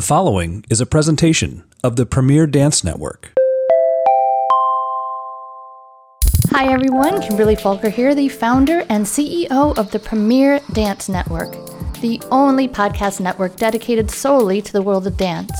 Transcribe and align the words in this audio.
The 0.00 0.06
following 0.06 0.64
is 0.70 0.80
a 0.80 0.86
presentation 0.86 1.62
of 1.84 1.96
the 1.96 2.06
Premier 2.06 2.46
Dance 2.46 2.82
Network. 2.82 3.34
Hi 6.52 6.72
everyone, 6.72 7.20
Kimberly 7.20 7.54
Falker 7.54 7.92
here, 7.92 8.14
the 8.14 8.30
founder 8.30 8.82
and 8.88 9.04
CEO 9.04 9.76
of 9.76 9.90
the 9.90 9.98
Premier 9.98 10.58
Dance 10.72 11.10
Network, 11.10 11.52
the 12.00 12.18
only 12.30 12.66
podcast 12.66 13.20
network 13.20 13.56
dedicated 13.56 14.10
solely 14.10 14.62
to 14.62 14.72
the 14.72 14.80
world 14.80 15.06
of 15.06 15.18
dance. 15.18 15.52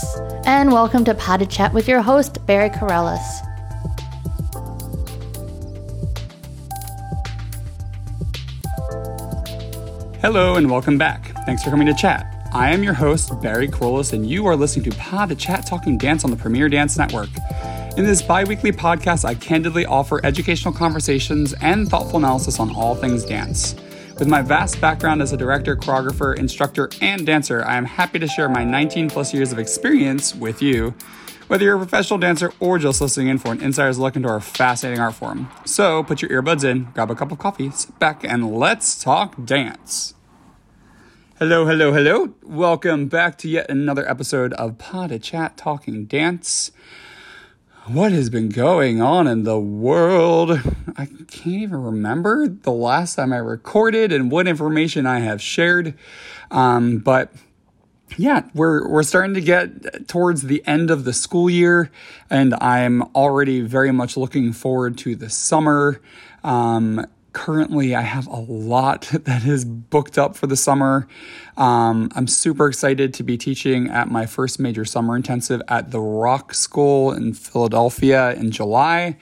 And 0.46 0.72
welcome 0.72 1.04
to 1.04 1.14
Pas 1.14 1.38
de 1.38 1.44
Chat 1.44 1.74
with 1.74 1.86
your 1.86 2.00
host, 2.00 2.38
Barry 2.46 2.70
Kerollis. 2.70 3.20
Hello 10.22 10.54
and 10.54 10.70
welcome 10.70 10.96
back. 10.96 11.26
Thanks 11.44 11.62
for 11.62 11.68
coming 11.68 11.86
to 11.86 11.92
chat. 11.92 12.39
I 12.52 12.72
am 12.72 12.82
your 12.82 12.94
host, 12.94 13.40
Barry 13.40 13.68
Kerollis, 13.68 14.12
and 14.12 14.28
you 14.28 14.44
are 14.46 14.56
listening 14.56 14.90
to 14.90 14.98
Pas 14.98 15.28
de 15.28 15.36
Chat 15.36 15.64
Talking 15.66 15.96
Dance 15.96 16.24
on 16.24 16.32
the 16.32 16.36
Premier 16.36 16.68
Dance 16.68 16.98
Network. 16.98 17.28
In 17.96 18.04
this 18.04 18.22
bi 18.22 18.42
weekly 18.42 18.72
podcast, 18.72 19.24
I 19.24 19.36
candidly 19.36 19.86
offer 19.86 20.20
educational 20.26 20.74
conversations 20.74 21.52
and 21.60 21.88
thoughtful 21.88 22.18
analysis 22.18 22.58
on 22.58 22.74
all 22.74 22.96
things 22.96 23.24
dance. 23.24 23.76
With 24.18 24.26
my 24.26 24.42
vast 24.42 24.80
background 24.80 25.22
as 25.22 25.32
a 25.32 25.36
director, 25.36 25.76
choreographer, 25.76 26.36
instructor, 26.36 26.90
and 27.00 27.24
dancer, 27.24 27.64
I 27.64 27.76
am 27.76 27.84
happy 27.84 28.18
to 28.18 28.26
share 28.26 28.48
my 28.48 28.64
19 28.64 29.10
plus 29.10 29.32
years 29.32 29.52
of 29.52 29.60
experience 29.60 30.34
with 30.34 30.60
you, 30.60 30.92
whether 31.46 31.64
you're 31.64 31.76
a 31.76 31.78
professional 31.78 32.18
dancer 32.18 32.52
or 32.58 32.80
just 32.80 33.00
listening 33.00 33.28
in 33.28 33.38
for 33.38 33.52
an 33.52 33.60
insider's 33.60 34.00
look 34.00 34.16
into 34.16 34.28
our 34.28 34.40
fascinating 34.40 35.00
art 35.00 35.14
form. 35.14 35.48
So 35.64 36.02
put 36.02 36.20
your 36.20 36.32
earbuds 36.32 36.64
in, 36.64 36.88
grab 36.94 37.12
a 37.12 37.14
cup 37.14 37.30
of 37.30 37.38
coffee, 37.38 37.70
sit 37.70 37.96
back, 38.00 38.24
and 38.24 38.52
let's 38.52 39.00
talk 39.00 39.36
dance. 39.44 40.14
Hello, 41.42 41.64
hello, 41.64 41.90
hello. 41.90 42.34
Welcome 42.42 43.08
back 43.08 43.38
to 43.38 43.48
yet 43.48 43.70
another 43.70 44.06
episode 44.06 44.52
of 44.52 44.76
Pas 44.76 45.08
de 45.08 45.18
Chat 45.18 45.56
Talking 45.56 46.04
Dance. 46.04 46.70
What 47.86 48.12
has 48.12 48.28
been 48.28 48.50
going 48.50 49.00
on 49.00 49.26
in 49.26 49.44
the 49.44 49.58
world? 49.58 50.60
I 50.98 51.06
can't 51.06 51.46
even 51.46 51.82
remember 51.82 52.46
the 52.46 52.72
last 52.72 53.14
time 53.14 53.32
I 53.32 53.38
recorded 53.38 54.12
and 54.12 54.30
what 54.30 54.46
information 54.48 55.06
I 55.06 55.20
have 55.20 55.40
shared. 55.40 55.94
Um, 56.50 56.98
but 56.98 57.32
yeah, 58.18 58.42
we're 58.52 58.86
we're 58.86 59.02
starting 59.02 59.32
to 59.32 59.40
get 59.40 60.08
towards 60.08 60.42
the 60.42 60.62
end 60.66 60.90
of 60.90 61.04
the 61.04 61.14
school 61.14 61.48
year, 61.48 61.90
and 62.28 62.54
I'm 62.60 63.00
already 63.14 63.62
very 63.62 63.92
much 63.92 64.14
looking 64.14 64.52
forward 64.52 64.98
to 64.98 65.16
the 65.16 65.30
summer. 65.30 66.02
Um, 66.44 67.06
currently 67.32 67.94
I 67.94 68.02
have 68.02 68.26
a 68.26 68.40
lot 68.40 69.02
that 69.12 69.44
is 69.44 69.64
booked 69.64 70.18
up 70.18 70.36
for 70.36 70.46
the 70.46 70.56
summer. 70.56 71.06
Um, 71.56 72.10
I'm 72.14 72.26
super 72.26 72.66
excited 72.68 73.12
to 73.14 73.22
be 73.22 73.36
teaching 73.36 73.88
at 73.88 74.08
my 74.08 74.26
first 74.26 74.58
major 74.58 74.84
summer 74.84 75.16
intensive 75.16 75.60
at 75.68 75.90
the 75.90 76.00
Rock 76.00 76.54
School 76.54 77.12
in 77.12 77.34
Philadelphia 77.34 78.32
in 78.34 78.50
July. 78.50 79.16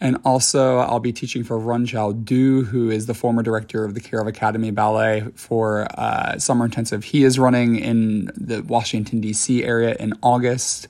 And 0.00 0.18
also, 0.24 0.78
I'll 0.78 1.00
be 1.00 1.12
teaching 1.12 1.44
for 1.44 1.58
Runqiao 1.58 2.24
Du, 2.24 2.64
who 2.64 2.90
is 2.90 3.06
the 3.06 3.14
former 3.14 3.42
director 3.42 3.84
of 3.84 3.94
the 3.94 4.00
Kirov 4.00 4.26
Academy 4.26 4.70
Ballet 4.70 5.26
for 5.34 5.86
uh, 5.98 6.38
summer 6.38 6.64
intensive. 6.64 7.04
He 7.04 7.24
is 7.24 7.38
running 7.38 7.76
in 7.76 8.30
the 8.36 8.62
Washington, 8.62 9.20
D.C. 9.20 9.64
area 9.64 9.96
in 9.98 10.14
August. 10.22 10.88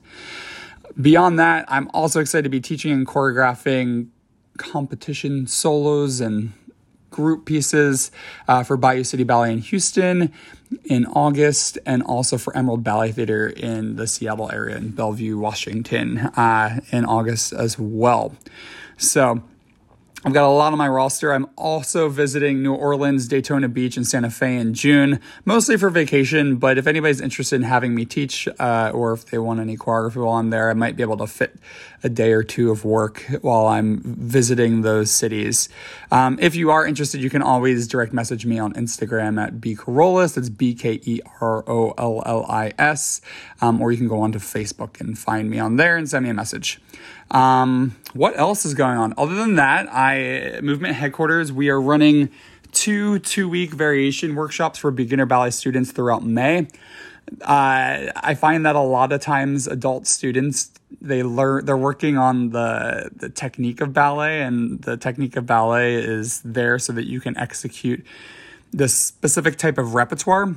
Beyond 1.01 1.39
that, 1.39 1.65
I'm 1.69 1.91
also 1.93 2.21
excited 2.21 2.45
to 2.45 2.49
be 2.49 2.61
teaching 2.61 2.93
and 2.93 3.07
choreographing 3.07 4.09
competition 4.57 5.47
solos 5.47 6.21
and 6.21 6.53
group 7.15 7.47
pieces 7.47 8.11
uh, 8.49 8.63
for 8.65 8.77
Bayou 8.77 9.05
City 9.05 9.25
Ballet 9.25 9.53
in 9.53 9.59
Houston 9.59 10.33
in 10.85 11.07
August, 11.07 11.79
and 11.87 12.03
also 12.03 12.37
for 12.37 12.57
Emerald 12.57 12.83
Ballet 12.83 13.13
Theater 13.13 13.47
in 13.47 13.95
the 13.97 14.07
Seattle 14.07 14.51
area 14.51 14.77
in 14.77 14.91
Bellevue, 14.91 15.39
Washington, 15.39 16.19
uh, 16.19 16.81
in 16.91 17.05
August 17.05 17.53
as 17.53 17.79
well. 17.79 18.35
So, 18.97 19.43
I've 20.27 20.33
got 20.33 20.49
a 20.49 20.49
lot 20.49 20.73
on 20.73 20.79
my 20.79 20.89
roster. 20.89 21.35
I'm 21.35 21.47
also 21.55 22.09
visiting 22.09 22.63
New 22.63 22.73
Orleans, 22.73 23.29
Daytona 23.29 23.69
Beach, 23.69 23.99
and 23.99 24.07
Santa 24.07 24.31
Fe 24.31 24.57
in 24.57 24.73
June, 24.73 25.21
mostly 25.45 25.77
for 25.77 25.91
vacation. 25.91 26.57
But 26.57 26.79
if 26.79 26.87
anybody's 26.87 27.21
interested 27.21 27.57
in 27.57 27.63
having 27.63 27.95
me 27.95 28.07
teach, 28.07 28.49
uh, 28.59 28.91
or 28.95 29.13
if 29.13 29.27
they 29.27 29.37
want 29.37 29.61
any 29.61 29.77
choreography 29.77 30.25
while 30.25 30.37
I'm 30.37 30.49
there, 30.49 30.71
I 30.71 30.73
might 30.73 30.97
be 30.97 31.03
able 31.03 31.19
to 31.19 31.27
fit 31.27 31.57
a 32.05 32.09
day 32.11 32.33
or 32.33 32.43
two 32.45 32.71
of 32.71 32.85
work 32.85 33.25
while 33.41 33.67
I'm 33.67 34.01
visiting 34.05 34.83
those 34.83 35.11
cities. 35.11 35.71
Um, 36.13 36.39
if 36.41 36.55
you 36.55 36.71
are 36.71 36.87
interested, 36.87 37.23
you 37.23 37.31
can 37.31 37.43
always 37.43 37.89
direct 37.89 38.13
message 38.13 38.45
me 38.45 38.59
on 38.59 38.75
Instagram 38.75 39.43
at 39.43 39.55
bkerollis. 39.55 40.35
That's 40.35 40.51
B 40.51 40.75
K 40.75 41.01
E 41.03 41.21
R 41.41 41.65
O 41.69 41.95
L 41.97 42.23
L 42.27 42.45
I 42.49 42.73
S. 42.79 43.23
Um, 43.63 43.81
or 43.81 43.91
you 43.91 43.97
can 43.97 44.07
go 44.07 44.21
onto 44.21 44.39
Facebook 44.39 45.01
and 45.01 45.19
find 45.19 45.51
me 45.51 45.59
on 45.59 45.77
there 45.77 45.97
and 45.97 46.09
send 46.09 46.25
me 46.25 46.31
a 46.31 46.35
message. 46.35 46.81
Um, 47.31 47.97
what 48.13 48.39
else 48.39 48.67
is 48.67 48.75
going 48.75 48.99
on? 48.99 49.15
Other 49.17 49.35
than 49.35 49.57
that, 49.57 49.89
I 49.91 50.61
movement 50.61 50.95
headquarters. 50.95 51.53
We 51.53 51.71
are 51.71 51.81
running 51.81 52.31
two 52.73 53.19
two 53.21 53.49
week 53.49 53.73
variation 53.73 54.35
workshops 54.35 54.79
for 54.79 54.91
beginner 54.91 55.25
ballet 55.25 55.51
students 55.51 55.91
throughout 55.91 56.23
May. 56.23 56.69
Uh, 57.43 58.13
I 58.17 58.35
find 58.35 58.67
that 58.67 58.77
a 58.77 58.81
lot 58.81 59.13
of 59.13 59.21
times 59.21 59.67
adult 59.67 60.07
students 60.07 60.71
they 61.01 61.23
learn 61.23 61.65
they're 61.65 61.77
working 61.77 62.17
on 62.17 62.51
the 62.51 63.11
the 63.15 63.29
technique 63.29 63.81
of 63.81 63.93
ballet, 63.93 64.43
and 64.43 64.81
the 64.83 64.97
technique 64.97 65.37
of 65.37 65.47
ballet 65.47 65.95
is 65.95 66.41
there 66.45 66.79
so 66.79 66.93
that 66.93 67.07
you 67.07 67.21
can 67.21 67.37
execute 67.37 68.05
this 68.73 68.95
specific 68.95 69.57
type 69.57 69.79
of 69.79 69.95
repertoire 69.95 70.57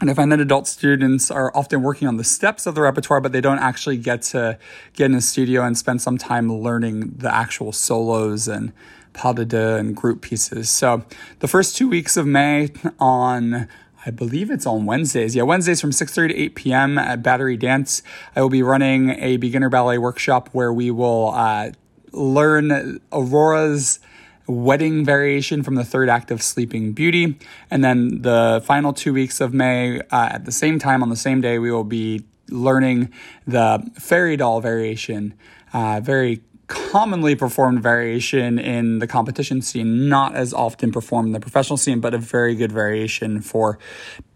and 0.00 0.10
I 0.10 0.14
find 0.14 0.30
that 0.30 0.38
adult 0.38 0.68
students 0.68 1.30
are 1.30 1.50
often 1.56 1.82
working 1.82 2.06
on 2.06 2.18
the 2.18 2.24
steps 2.24 2.66
of 2.66 2.76
the 2.76 2.82
repertoire, 2.82 3.20
but 3.20 3.32
they 3.32 3.40
don't 3.40 3.58
actually 3.58 3.96
get 3.96 4.22
to 4.22 4.58
get 4.94 5.06
in 5.06 5.12
the 5.12 5.20
studio 5.20 5.64
and 5.64 5.76
spend 5.76 6.00
some 6.00 6.18
time 6.18 6.52
learning 6.52 7.14
the 7.16 7.34
actual 7.34 7.72
solos 7.72 8.46
and 8.46 8.72
pas 9.12 9.34
de 9.34 9.44
deux 9.44 9.76
and 9.76 9.96
group 9.96 10.20
pieces. 10.20 10.70
So 10.70 11.04
the 11.40 11.48
first 11.48 11.76
two 11.76 11.88
weeks 11.88 12.16
of 12.16 12.26
May 12.26 12.70
on 13.00 13.66
I 14.06 14.10
believe 14.10 14.50
it's 14.50 14.66
on 14.66 14.86
Wednesdays. 14.86 15.34
Yeah, 15.34 15.42
Wednesdays 15.42 15.80
from 15.80 15.90
6:30 15.90 16.28
to 16.28 16.36
8 16.36 16.54
p.m. 16.54 16.98
at 16.98 17.22
Battery 17.22 17.56
Dance. 17.56 18.02
I 18.36 18.42
will 18.42 18.48
be 18.48 18.62
running 18.62 19.10
a 19.10 19.36
beginner 19.36 19.68
ballet 19.68 19.98
workshop 19.98 20.48
where 20.52 20.72
we 20.72 20.90
will 20.90 21.32
uh, 21.34 21.70
learn 22.12 23.00
Aurora's 23.12 24.00
wedding 24.46 25.04
variation 25.04 25.62
from 25.62 25.74
the 25.74 25.84
third 25.84 26.08
act 26.08 26.30
of 26.30 26.42
Sleeping 26.42 26.92
Beauty. 26.92 27.38
And 27.70 27.84
then 27.84 28.22
the 28.22 28.62
final 28.64 28.92
two 28.92 29.12
weeks 29.12 29.40
of 29.40 29.52
May, 29.52 30.00
uh, 30.00 30.30
at 30.32 30.46
the 30.46 30.52
same 30.52 30.78
time, 30.78 31.02
on 31.02 31.10
the 31.10 31.16
same 31.16 31.40
day, 31.40 31.58
we 31.58 31.70
will 31.70 31.84
be 31.84 32.24
learning 32.48 33.12
the 33.46 33.90
fairy 33.98 34.36
doll 34.36 34.60
variation. 34.60 35.34
Uh, 35.72 36.00
very 36.02 36.40
commonly 36.68 37.34
performed 37.34 37.82
variation 37.82 38.58
in 38.58 38.98
the 38.98 39.06
competition 39.06 39.62
scene, 39.62 40.08
not 40.08 40.36
as 40.36 40.52
often 40.52 40.92
performed 40.92 41.28
in 41.28 41.32
the 41.32 41.40
professional 41.40 41.78
scene, 41.78 41.98
but 41.98 42.12
a 42.12 42.18
very 42.18 42.54
good 42.54 42.70
variation 42.70 43.40
for 43.40 43.78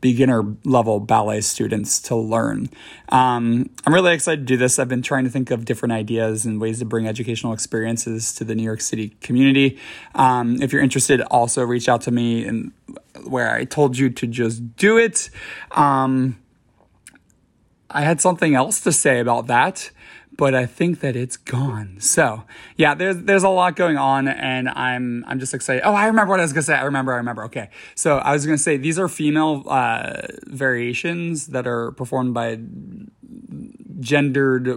beginner 0.00 0.42
level 0.64 0.98
ballet 0.98 1.42
students 1.42 2.00
to 2.00 2.16
learn. 2.16 2.70
Um, 3.10 3.70
I'm 3.86 3.92
really 3.92 4.14
excited 4.14 4.40
to 4.40 4.46
do 4.46 4.56
this. 4.56 4.78
I've 4.78 4.88
been 4.88 5.02
trying 5.02 5.24
to 5.24 5.30
think 5.30 5.50
of 5.50 5.66
different 5.66 5.92
ideas 5.92 6.46
and 6.46 6.58
ways 6.58 6.78
to 6.78 6.86
bring 6.86 7.06
educational 7.06 7.52
experiences 7.52 8.32
to 8.34 8.44
the 8.44 8.54
New 8.54 8.64
York 8.64 8.80
City 8.80 9.10
community. 9.20 9.78
Um, 10.14 10.60
if 10.62 10.72
you're 10.72 10.82
interested, 10.82 11.20
also 11.20 11.62
reach 11.62 11.88
out 11.88 12.00
to 12.02 12.10
me 12.10 12.46
and 12.46 12.72
where 13.24 13.54
I 13.54 13.64
told 13.64 13.98
you 13.98 14.08
to 14.08 14.26
just 14.26 14.76
do 14.76 14.96
it. 14.96 15.28
Um, 15.70 16.38
I 17.90 18.00
had 18.00 18.22
something 18.22 18.54
else 18.54 18.80
to 18.80 18.92
say 18.92 19.20
about 19.20 19.48
that 19.48 19.90
but 20.36 20.54
I 20.54 20.66
think 20.66 21.00
that 21.00 21.16
it's 21.16 21.36
gone. 21.36 21.96
So 22.00 22.44
yeah, 22.76 22.94
there's 22.94 23.16
there's 23.18 23.42
a 23.42 23.48
lot 23.48 23.76
going 23.76 23.96
on, 23.96 24.28
and 24.28 24.68
I'm 24.68 25.24
I'm 25.26 25.38
just 25.38 25.54
excited. 25.54 25.82
Oh, 25.84 25.94
I 25.94 26.06
remember 26.06 26.30
what 26.30 26.40
I 26.40 26.42
was 26.42 26.52
gonna 26.52 26.62
say. 26.62 26.74
I 26.74 26.84
remember. 26.84 27.12
I 27.12 27.16
remember. 27.16 27.44
Okay, 27.44 27.70
so 27.94 28.18
I 28.18 28.32
was 28.32 28.44
gonna 28.46 28.58
say 28.58 28.76
these 28.76 28.98
are 28.98 29.08
female 29.08 29.64
uh, 29.66 30.22
variations 30.46 31.48
that 31.48 31.66
are 31.66 31.92
performed 31.92 32.34
by 32.34 32.58
gendered 34.00 34.68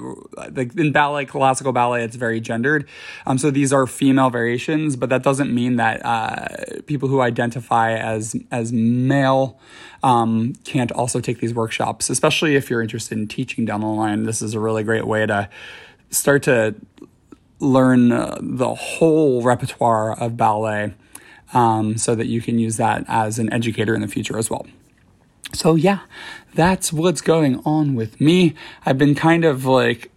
like 0.51 0.75
in 0.75 0.91
ballet 0.91 1.25
classical 1.25 1.71
ballet 1.71 2.03
it's 2.03 2.15
very 2.15 2.39
gendered. 2.39 2.87
Um, 3.25 3.37
so 3.37 3.51
these 3.51 3.73
are 3.73 3.87
female 3.87 4.29
variations 4.29 4.95
but 4.95 5.09
that 5.09 5.23
doesn't 5.23 5.53
mean 5.53 5.77
that 5.77 6.05
uh, 6.05 6.81
people 6.85 7.09
who 7.09 7.21
identify 7.21 7.93
as 7.93 8.35
as 8.51 8.71
male 8.71 9.59
um, 10.03 10.53
can't 10.63 10.91
also 10.91 11.19
take 11.19 11.39
these 11.39 11.53
workshops 11.53 12.09
especially 12.09 12.55
if 12.55 12.69
you're 12.69 12.81
interested 12.81 13.17
in 13.17 13.27
teaching 13.27 13.65
down 13.65 13.81
the 13.81 13.87
line. 13.87 14.23
This 14.23 14.41
is 14.41 14.53
a 14.53 14.59
really 14.59 14.83
great 14.83 15.07
way 15.07 15.25
to 15.25 15.49
start 16.09 16.43
to 16.43 16.75
learn 17.59 18.11
uh, 18.11 18.37
the 18.41 18.75
whole 18.75 19.41
repertoire 19.41 20.17
of 20.19 20.37
ballet 20.37 20.93
um, 21.53 21.97
so 21.97 22.15
that 22.15 22.27
you 22.27 22.41
can 22.41 22.59
use 22.59 22.77
that 22.77 23.05
as 23.07 23.39
an 23.39 23.51
educator 23.51 23.95
in 23.95 24.01
the 24.01 24.07
future 24.07 24.37
as 24.37 24.49
well. 24.49 24.65
So 25.53 25.75
yeah, 25.75 25.99
that's 26.55 26.91
what's 26.93 27.21
going 27.21 27.61
on 27.65 27.95
with 27.95 28.19
me. 28.19 28.55
I've 28.85 28.97
been 28.97 29.15
kind 29.15 29.45
of 29.45 29.65
like 29.65 30.11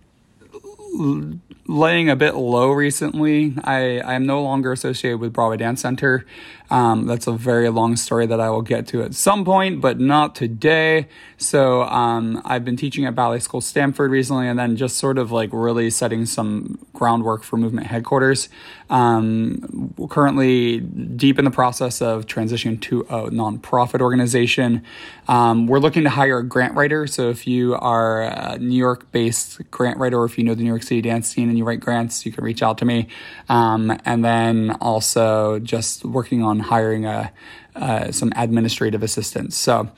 laying 1.69 2.09
a 2.09 2.17
bit 2.17 2.35
low 2.35 2.73
recently. 2.73 3.55
I, 3.63 4.01
I 4.01 4.15
am 4.15 4.25
no 4.25 4.43
longer 4.43 4.73
associated 4.73 5.21
with 5.21 5.35
Broadway 5.35 5.59
Dance 5.59 5.83
Center. 5.83 6.25
Um, 6.71 7.07
that's 7.07 7.27
a 7.27 7.33
very 7.33 7.69
long 7.71 7.97
story 7.97 8.27
that 8.27 8.41
I 8.41 8.51
will 8.51 8.63
get 8.63 8.87
to 8.89 9.03
at 9.03 9.15
some 9.15 9.45
point, 9.45 9.81
but 9.81 9.99
not 9.99 10.35
today. 10.35 11.09
So 11.39 11.83
um, 11.83 12.43
I've 12.45 12.65
been 12.65 12.77
teaching 12.77 13.07
at 13.07 13.15
Ballet 13.15 13.39
School 13.39 13.61
Stamford 13.61 14.11
recently, 14.11 14.49
and 14.49 14.59
then 14.59 14.77
just 14.77 14.97
sort 14.97 15.19
of 15.19 15.33
like 15.33 15.51
really 15.53 15.89
setting 15.89 16.27
some 16.27 16.79
groundwork 16.93 17.43
for 17.43 17.57
Movement 17.57 17.87
Headquarters. 17.87 18.49
Um, 18.91 19.95
currently 20.11 20.81
deep 20.81 21.39
in 21.39 21.45
the 21.45 21.51
process 21.51 22.03
of 22.03 22.27
transitioning 22.27 22.81
to 22.83 23.01
a 23.03 23.31
nonprofit 23.31 24.01
organization. 24.01 24.83
Um, 25.27 25.67
we're 25.67 25.79
looking 25.79 26.05
to 26.05 26.11
hire 26.11 26.39
a 26.39 26.45
grant 26.45 26.75
writer. 26.75 27.07
So 27.07 27.31
if 27.31 27.47
you 27.47 27.75
are 27.77 28.23
a 28.23 28.59
New 28.59 28.77
York 28.77 29.11
based 29.13 29.71
grant 29.71 29.99
writer, 29.99 30.19
or 30.19 30.25
if 30.25 30.39
you 30.39 30.45
know 30.45 30.55
the 30.55 30.63
New 30.63 30.69
York 30.69 30.83
City 30.83 31.03
dance 31.03 31.29
scene 31.29 31.49
you 31.59 31.65
write 31.65 31.81
grants, 31.81 32.25
you 32.25 32.33
can 32.33 32.45
reach 32.45 32.63
out 32.63 32.79
to 32.79 32.85
me. 32.85 33.09
Um, 33.49 33.99
and 34.05 34.25
then 34.25 34.77
also 34.81 35.59
just 35.59 36.05
working 36.05 36.43
on 36.43 36.61
hiring 36.61 37.05
a, 37.05 37.33
uh, 37.77 38.11
some 38.13 38.33
administrative 38.37 39.03
assistants. 39.03 39.57
So 39.57 39.91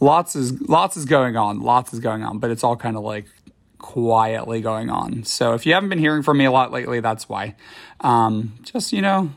lots 0.00 0.34
is 0.34 0.60
lots 0.62 0.96
is 0.96 1.04
going 1.04 1.36
on, 1.36 1.60
lots 1.60 1.92
is 1.92 2.00
going 2.00 2.22
on, 2.22 2.38
but 2.38 2.50
it's 2.50 2.64
all 2.64 2.76
kind 2.76 2.96
of 2.96 3.02
like 3.02 3.26
quietly 3.78 4.60
going 4.60 4.90
on. 4.90 5.24
So 5.24 5.54
if 5.54 5.66
you 5.66 5.74
haven't 5.74 5.88
been 5.88 5.98
hearing 5.98 6.22
from 6.22 6.38
me 6.38 6.44
a 6.44 6.50
lot 6.50 6.72
lately, 6.72 7.00
that's 7.00 7.28
why. 7.28 7.54
Um, 8.00 8.54
just 8.62 8.92
you 8.92 9.02
know, 9.02 9.30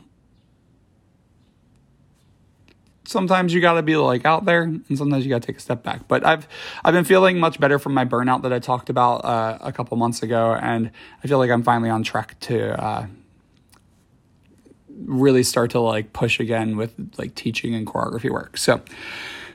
sometimes 3.04 3.52
you 3.52 3.60
got 3.60 3.74
to 3.74 3.82
be 3.82 3.96
like 3.96 4.24
out 4.24 4.44
there 4.44 4.62
and 4.62 4.84
sometimes 4.96 5.24
you 5.24 5.30
got 5.30 5.42
to 5.42 5.46
take 5.46 5.56
a 5.56 5.60
step 5.60 5.82
back 5.82 6.06
but 6.08 6.24
i've 6.24 6.46
i've 6.84 6.94
been 6.94 7.04
feeling 7.04 7.38
much 7.38 7.58
better 7.58 7.78
from 7.78 7.92
my 7.94 8.04
burnout 8.04 8.42
that 8.42 8.52
i 8.52 8.58
talked 8.58 8.88
about 8.88 9.24
uh, 9.24 9.58
a 9.60 9.72
couple 9.72 9.96
months 9.96 10.22
ago 10.22 10.54
and 10.54 10.90
i 11.22 11.26
feel 11.26 11.38
like 11.38 11.50
i'm 11.50 11.62
finally 11.62 11.90
on 11.90 12.02
track 12.02 12.38
to 12.40 12.80
uh, 12.82 13.06
really 15.04 15.42
start 15.42 15.70
to 15.72 15.80
like 15.80 16.12
push 16.12 16.40
again 16.40 16.76
with 16.76 16.94
like 17.18 17.34
teaching 17.34 17.74
and 17.74 17.86
choreography 17.86 18.30
work. 18.30 18.56
So 18.56 18.80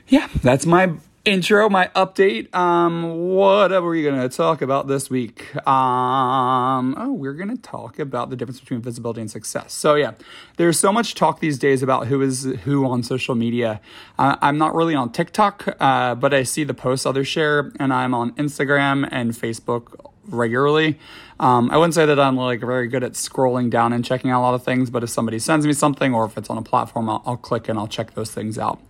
yeah, 0.08 0.28
that's 0.42 0.66
my 0.66 0.92
intro, 1.28 1.68
my 1.68 1.90
update. 1.94 2.54
Um, 2.54 3.28
what 3.28 3.70
are 3.70 3.86
we 3.86 4.02
gonna 4.02 4.30
talk 4.30 4.62
about 4.62 4.88
this 4.88 5.10
week? 5.10 5.54
Um, 5.68 6.94
oh, 6.96 7.12
we're 7.12 7.34
gonna 7.34 7.58
talk 7.58 7.98
about 7.98 8.30
the 8.30 8.36
difference 8.36 8.60
between 8.60 8.80
visibility 8.80 9.20
and 9.20 9.30
success. 9.30 9.74
So 9.74 9.94
yeah, 9.94 10.12
there's 10.56 10.78
so 10.78 10.90
much 10.90 11.14
talk 11.14 11.40
these 11.40 11.58
days 11.58 11.82
about 11.82 12.06
who 12.06 12.22
is 12.22 12.44
who 12.64 12.86
on 12.86 13.02
social 13.02 13.34
media. 13.34 13.82
Uh, 14.18 14.36
I'm 14.40 14.56
not 14.56 14.74
really 14.74 14.94
on 14.94 15.12
TikTok, 15.12 15.76
uh, 15.78 16.14
but 16.14 16.32
I 16.32 16.44
see 16.44 16.64
the 16.64 16.72
posts 16.72 17.04
others 17.04 17.28
share, 17.28 17.72
and 17.78 17.92
I'm 17.92 18.14
on 18.14 18.32
Instagram 18.32 19.06
and 19.12 19.32
Facebook 19.32 20.12
regularly. 20.28 20.98
Um, 21.40 21.70
I 21.70 21.76
wouldn't 21.76 21.94
say 21.94 22.06
that 22.06 22.18
I'm 22.18 22.36
like 22.38 22.60
very 22.60 22.88
good 22.88 23.04
at 23.04 23.12
scrolling 23.12 23.68
down 23.68 23.92
and 23.92 24.02
checking 24.02 24.30
out 24.30 24.40
a 24.40 24.44
lot 24.44 24.54
of 24.54 24.64
things, 24.64 24.88
but 24.88 25.04
if 25.04 25.10
somebody 25.10 25.38
sends 25.38 25.66
me 25.66 25.74
something 25.74 26.14
or 26.14 26.24
if 26.24 26.38
it's 26.38 26.48
on 26.48 26.56
a 26.56 26.62
platform, 26.62 27.10
I'll, 27.10 27.22
I'll 27.26 27.36
click 27.36 27.68
and 27.68 27.78
I'll 27.78 27.86
check 27.86 28.14
those 28.14 28.30
things 28.30 28.58
out. 28.58 28.80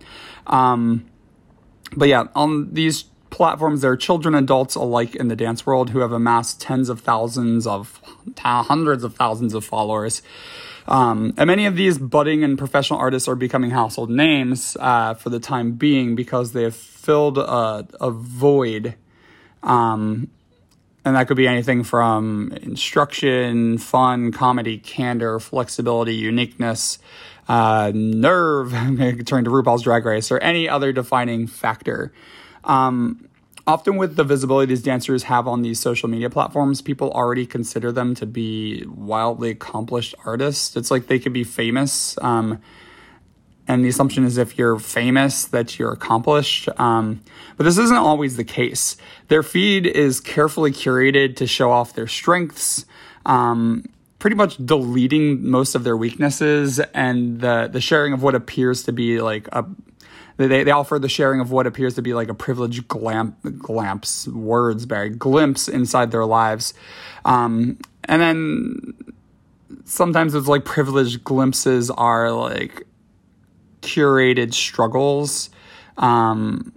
Um, 0.47 1.05
but 1.95 2.07
yeah, 2.07 2.25
on 2.35 2.73
these 2.73 3.03
platforms, 3.29 3.81
there 3.81 3.91
are 3.91 3.97
children 3.97 4.35
adults 4.35 4.75
alike 4.75 5.15
in 5.15 5.27
the 5.27 5.35
dance 5.35 5.65
world 5.65 5.91
who 5.91 5.99
have 5.99 6.11
amassed 6.11 6.61
tens 6.61 6.89
of 6.89 7.01
thousands 7.01 7.67
of, 7.67 7.99
hundreds 8.37 9.03
of 9.03 9.15
thousands 9.15 9.53
of 9.53 9.63
followers. 9.63 10.21
Um, 10.87 11.33
and 11.37 11.47
many 11.47 11.65
of 11.65 11.75
these 11.75 11.99
budding 11.99 12.43
and 12.43 12.57
professional 12.57 12.99
artists 12.99 13.27
are 13.27 13.35
becoming 13.35 13.69
household 13.69 14.09
names 14.09 14.75
uh, 14.79 15.13
for 15.13 15.29
the 15.29 15.39
time 15.39 15.73
being 15.73 16.15
because 16.15 16.53
they 16.53 16.63
have 16.63 16.75
filled 16.75 17.37
a, 17.37 17.87
a 18.01 18.09
void 18.09 18.95
um, 19.61 20.29
and 21.05 21.15
that 21.15 21.27
could 21.27 21.37
be 21.37 21.47
anything 21.47 21.83
from 21.83 22.51
instruction, 22.61 23.77
fun, 23.77 24.31
comedy, 24.31 24.77
candor, 24.77 25.39
flexibility, 25.39 26.13
uniqueness, 26.13 26.99
uh, 27.49 27.91
nerve, 27.93 28.73
I'm 28.73 28.95
going 28.95 29.17
to 29.17 29.23
turn 29.23 29.43
to 29.43 29.49
RuPaul's 29.49 29.81
Drag 29.81 30.05
Race, 30.05 30.31
or 30.31 30.37
any 30.37 30.69
other 30.69 30.93
defining 30.93 31.47
factor. 31.47 32.13
Um, 32.63 33.27
often 33.65 33.97
with 33.97 34.15
the 34.15 34.23
visibility 34.23 34.69
these 34.69 34.83
dancers 34.83 35.23
have 35.23 35.47
on 35.47 35.63
these 35.63 35.79
social 35.79 36.07
media 36.07 36.29
platforms, 36.29 36.81
people 36.81 37.11
already 37.11 37.47
consider 37.47 37.91
them 37.91 38.13
to 38.15 38.27
be 38.27 38.85
wildly 38.87 39.49
accomplished 39.49 40.13
artists. 40.25 40.77
It's 40.77 40.91
like 40.91 41.07
they 41.07 41.17
could 41.17 41.33
be 41.33 41.43
famous. 41.43 42.17
Um, 42.21 42.61
and 43.67 43.85
the 43.85 43.89
assumption 43.89 44.25
is 44.25 44.37
if 44.37 44.57
you're 44.57 44.79
famous 44.79 45.45
that 45.45 45.77
you're 45.77 45.91
accomplished 45.91 46.67
um, 46.79 47.21
but 47.55 47.65
this 47.65 47.77
isn't 47.77 47.97
always 47.97 48.35
the 48.35 48.43
case 48.43 48.97
their 49.27 49.43
feed 49.43 49.85
is 49.85 50.19
carefully 50.19 50.71
curated 50.71 51.35
to 51.35 51.45
show 51.45 51.69
off 51.69 51.93
their 51.93 52.07
strengths 52.07 52.85
um, 53.27 53.85
pretty 54.19 54.35
much 54.35 54.57
deleting 54.63 55.49
most 55.49 55.75
of 55.75 55.83
their 55.83 55.97
weaknesses 55.97 56.79
and 56.93 57.39
the 57.41 57.69
the 57.71 57.81
sharing 57.81 58.13
of 58.13 58.21
what 58.21 58.35
appears 58.35 58.83
to 58.83 58.91
be 58.91 59.21
like 59.21 59.47
a 59.53 59.65
they, 60.39 60.63
they 60.63 60.71
offer 60.71 60.97
the 60.97 61.09
sharing 61.09 61.41
of 61.41 61.51
what 61.51 61.67
appears 61.67 61.95
to 61.95 62.01
be 62.01 62.13
like 62.13 62.29
a 62.29 62.33
privileged 62.33 62.87
glamp, 62.87 63.37
glamps 63.57 64.25
words 64.29 64.85
Barry 64.85 65.09
glimpse 65.09 65.67
inside 65.67 66.11
their 66.11 66.25
lives. 66.25 66.73
Um, 67.25 67.77
and 68.05 68.21
then 68.21 68.93
sometimes 69.83 70.35
it's 70.35 70.47
like 70.47 70.63
privileged 70.63 71.25
glimpses 71.25 71.91
are 71.91 72.31
like 72.31 72.87
curated 73.81 74.53
struggles. 74.53 75.49
Um, 75.97 76.71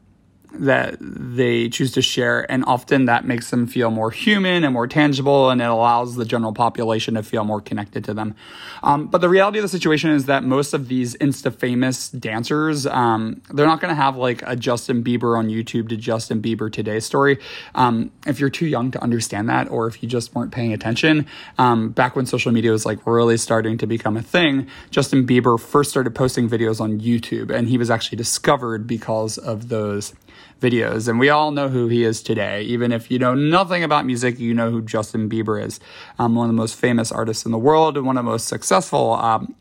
that 0.54 0.96
they 1.00 1.68
choose 1.68 1.92
to 1.92 2.02
share. 2.02 2.50
And 2.50 2.64
often 2.66 3.06
that 3.06 3.24
makes 3.24 3.50
them 3.50 3.66
feel 3.66 3.90
more 3.90 4.10
human 4.10 4.64
and 4.64 4.72
more 4.72 4.86
tangible, 4.86 5.50
and 5.50 5.60
it 5.60 5.68
allows 5.68 6.16
the 6.16 6.24
general 6.24 6.52
population 6.52 7.14
to 7.14 7.22
feel 7.22 7.44
more 7.44 7.60
connected 7.60 8.04
to 8.04 8.14
them. 8.14 8.34
Um, 8.82 9.06
but 9.06 9.20
the 9.20 9.28
reality 9.28 9.58
of 9.58 9.62
the 9.62 9.68
situation 9.68 10.10
is 10.10 10.26
that 10.26 10.44
most 10.44 10.74
of 10.74 10.88
these 10.88 11.16
insta 11.16 11.54
famous 11.54 12.10
dancers, 12.10 12.86
um, 12.86 13.40
they're 13.50 13.66
not 13.66 13.80
going 13.80 13.94
to 13.94 14.00
have 14.00 14.16
like 14.16 14.42
a 14.46 14.56
Justin 14.56 15.02
Bieber 15.02 15.38
on 15.38 15.48
YouTube 15.48 15.88
to 15.88 15.96
Justin 15.96 16.42
Bieber 16.42 16.70
today 16.70 17.00
story. 17.00 17.38
Um, 17.74 18.10
if 18.26 18.40
you're 18.40 18.50
too 18.50 18.66
young 18.66 18.90
to 18.90 19.02
understand 19.02 19.48
that, 19.48 19.70
or 19.70 19.86
if 19.86 20.02
you 20.02 20.08
just 20.08 20.34
weren't 20.34 20.52
paying 20.52 20.72
attention, 20.72 21.26
um, 21.58 21.90
back 21.90 22.16
when 22.16 22.26
social 22.26 22.52
media 22.52 22.70
was 22.70 22.84
like 22.84 23.06
really 23.06 23.36
starting 23.36 23.78
to 23.78 23.86
become 23.86 24.16
a 24.16 24.22
thing, 24.22 24.66
Justin 24.90 25.26
Bieber 25.26 25.58
first 25.58 25.90
started 25.90 26.14
posting 26.14 26.48
videos 26.48 26.80
on 26.80 27.00
YouTube, 27.00 27.50
and 27.50 27.68
he 27.68 27.78
was 27.78 27.90
actually 27.90 28.16
discovered 28.16 28.86
because 28.86 29.38
of 29.38 29.68
those 29.68 30.14
videos. 30.62 31.08
And 31.08 31.18
we 31.18 31.28
all 31.28 31.50
know 31.50 31.68
who 31.68 31.88
he 31.88 32.04
is 32.04 32.22
today. 32.22 32.62
Even 32.62 32.92
if 32.92 33.10
you 33.10 33.18
know 33.18 33.34
nothing 33.34 33.82
about 33.82 34.06
music, 34.06 34.38
you 34.38 34.54
know 34.54 34.70
who 34.70 34.80
Justin 34.80 35.28
Bieber 35.28 35.62
is. 35.62 35.80
Um, 36.18 36.36
one 36.36 36.48
of 36.48 36.54
the 36.54 36.60
most 36.60 36.76
famous 36.76 37.10
artists 37.10 37.44
in 37.44 37.52
the 37.52 37.58
world 37.58 37.96
and 37.96 38.06
one 38.06 38.16
of 38.16 38.24
the 38.24 38.30
most 38.30 38.48
successful 38.48 39.14
um, 39.14 39.54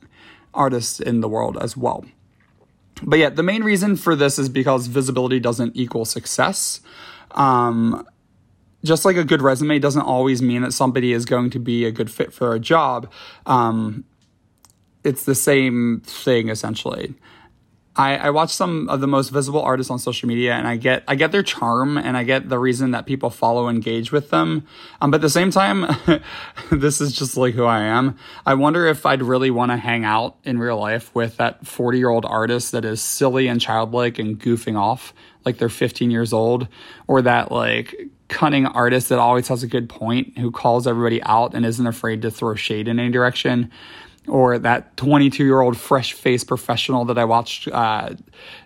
artists 0.53 1.00
in 1.00 1.21
the 1.21 1.27
world 1.27 1.57
as 1.59 1.75
well. 1.75 2.06
But 3.03 3.19
yeah, 3.19 3.30
the 3.30 3.44
main 3.44 3.63
reason 3.63 3.95
for 3.95 4.15
this 4.15 4.38
is 4.38 4.48
because 4.48 4.88
visibility 4.88 5.39
doesn't 5.39 5.75
equal 5.75 6.06
success. 6.06 6.81
Um, 7.31 8.06
just 8.83 9.06
like 9.06 9.15
a 9.15 9.24
good 9.24 9.42
resume 9.42 9.80
doesn't 9.80 10.01
always 10.01 10.42
mean 10.42 10.61
that 10.61 10.73
somebody 10.73 11.14
is 11.14 11.26
going 11.26 11.49
to 11.52 11.59
be 11.59 11.85
a 11.85 11.92
good 11.92 12.11
fit 12.11 12.33
for 12.33 12.54
a 12.54 12.59
job. 12.59 13.11
Um, 13.45 14.06
it's 15.04 15.26
the 15.26 15.35
same 15.35 16.02
thing 16.06 16.49
essentially. 16.49 17.16
I, 17.95 18.16
I 18.16 18.30
watch 18.30 18.52
some 18.52 18.88
of 18.88 19.02
the 19.02 19.07
most 19.07 19.30
visible 19.30 19.62
artists 19.62 19.92
on 19.92 20.00
social 20.00 20.30
media 20.30 20.54
and 20.54 20.66
I 20.66 20.78
get 20.78 21.04
I 21.10 21.16
get 21.16 21.33
their 21.33 21.44
charm 21.44 21.98
and 21.98 22.16
I 22.16 22.24
get 22.24 22.48
the 22.48 22.57
reason 22.57 22.92
that 22.92 23.06
people 23.06 23.30
follow 23.30 23.68
engage 23.68 24.14
with 24.14 24.30
them. 24.30 24.66
Um, 25.02 25.12
but 25.12 25.18
at 25.18 25.21
the 25.21 25.30
same 25.30 25.52
time, 25.52 25.86
this 26.71 27.02
is 27.02 27.12
just 27.12 27.36
like 27.36 27.54
who 27.54 27.66
I 27.66 27.81
am. 27.81 28.18
I 28.45 28.54
wonder 28.54 28.88
if 28.88 29.06
I'd 29.06 29.21
really 29.21 29.52
want 29.52 29.71
to 29.71 29.78
hang 29.78 30.06
out 30.06 30.38
in 30.45 30.57
real 30.57 30.80
life 30.80 31.14
with 31.14 31.36
that 31.38 31.68
40 31.68 31.98
year 31.98 32.10
old 32.10 32.26
artist 32.26 32.71
that 32.71 32.86
is 32.86 33.02
silly 33.02 33.48
and 33.48 33.60
childlike 33.60 34.19
and 34.19 34.40
goofing 34.40 34.80
off 34.80 35.14
like 35.45 35.57
they're 35.57 35.69
15 35.69 36.12
years 36.12 36.33
old, 36.33 36.68
or 37.07 37.21
that 37.21 37.52
like 37.52 37.95
cunning 38.28 38.66
artist 38.66 39.10
that 39.10 39.19
always 39.19 39.50
has 39.50 39.62
a 39.62 39.68
good 39.68 39.90
point 39.90 40.38
who 40.38 40.52
calls 40.52 40.88
everybody 40.88 41.21
out 41.24 41.54
and 41.54 41.66
isn't 41.66 41.88
afraid 41.88 42.21
to 42.21 42.31
throw 42.31 42.56
shade 42.56 42.88
in 42.88 42.98
any 42.98 43.12
direction 43.12 43.69
or 44.28 44.59
that 44.59 44.95
22 44.97 45.44
year 45.44 45.61
old 45.61 45.78
fresh 45.78 46.13
faced 46.13 46.47
professional 46.47 47.06
that 47.06 47.18
I 47.18 47.25
watched 47.25 47.68
uh, 47.68 48.11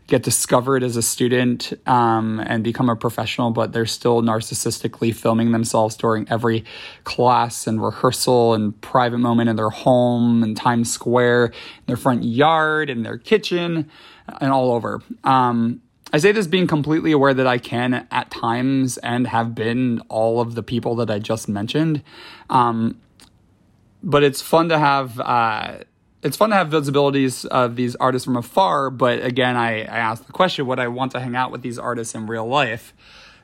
get 0.08 0.22
discovered 0.22 0.84
as 0.84 0.98
a 0.98 1.02
student 1.02 1.74
um, 1.88 2.40
and 2.42 2.64
become 2.64 2.90
a 2.90 2.96
professional, 2.96 3.52
but 3.52 3.72
they're 3.72 3.86
still 3.86 4.22
narcissistically 4.22 5.16
filming 5.16 5.52
themselves 5.52 5.96
during 5.96 6.30
every 6.30 6.66
class 7.06 7.68
and 7.68 7.82
rehearsal 7.82 8.54
and 8.54 8.80
private 8.82 9.20
moment 9.20 9.50
in 9.50 9.56
their 9.56 9.70
home 9.70 10.44
and 10.44 10.58
Times 10.58 10.92
Square, 10.92 11.54
their 11.86 11.98
front 11.98 12.24
yard, 12.24 12.90
in 12.90 13.04
their 13.04 13.18
kitchen, 13.18 13.90
and 14.42 14.52
all 14.52 14.74
over. 14.74 15.02
Um, 15.24 15.82
I 16.14 16.18
say 16.18 16.32
this 16.32 16.48
being 16.48 16.68
completely 16.68 17.12
aware 17.12 17.34
that 17.34 17.48
I 17.48 17.58
can 17.58 18.08
at 18.12 18.30
times 18.30 18.98
and 18.98 19.28
have 19.28 19.56
been 19.56 20.02
all 20.08 20.40
of 20.40 20.56
the 20.56 20.64
people 20.64 20.96
that 20.98 21.10
I 21.10 21.20
just 21.20 21.50
mentioned. 21.50 22.04
Um, 22.50 23.02
but 24.06 24.24
it's 24.24 24.42
fun 24.42 24.70
to 24.70 24.78
have 24.78 25.20
uh, 25.20 25.80
it's 26.22 26.38
fun 26.38 26.52
to 26.52 26.56
have 26.56 26.70
visibilities 26.70 27.46
of 27.46 27.76
these 27.76 27.96
artists 27.96 28.26
from 28.26 28.38
afar. 28.38 28.90
But 28.90 29.26
again, 29.26 29.58
I, 29.58 29.82
I 29.82 29.98
ask 29.98 30.26
the 30.26 30.32
question: 30.32 30.68
Would 30.68 30.80
I 30.80 30.88
want 30.88 31.12
to 31.14 31.20
hang 31.20 31.36
out 31.36 31.52
with 31.52 31.64
these 31.64 31.78
artists 31.80 32.16
in 32.16 32.28
real 32.28 32.48
life? 32.48 32.94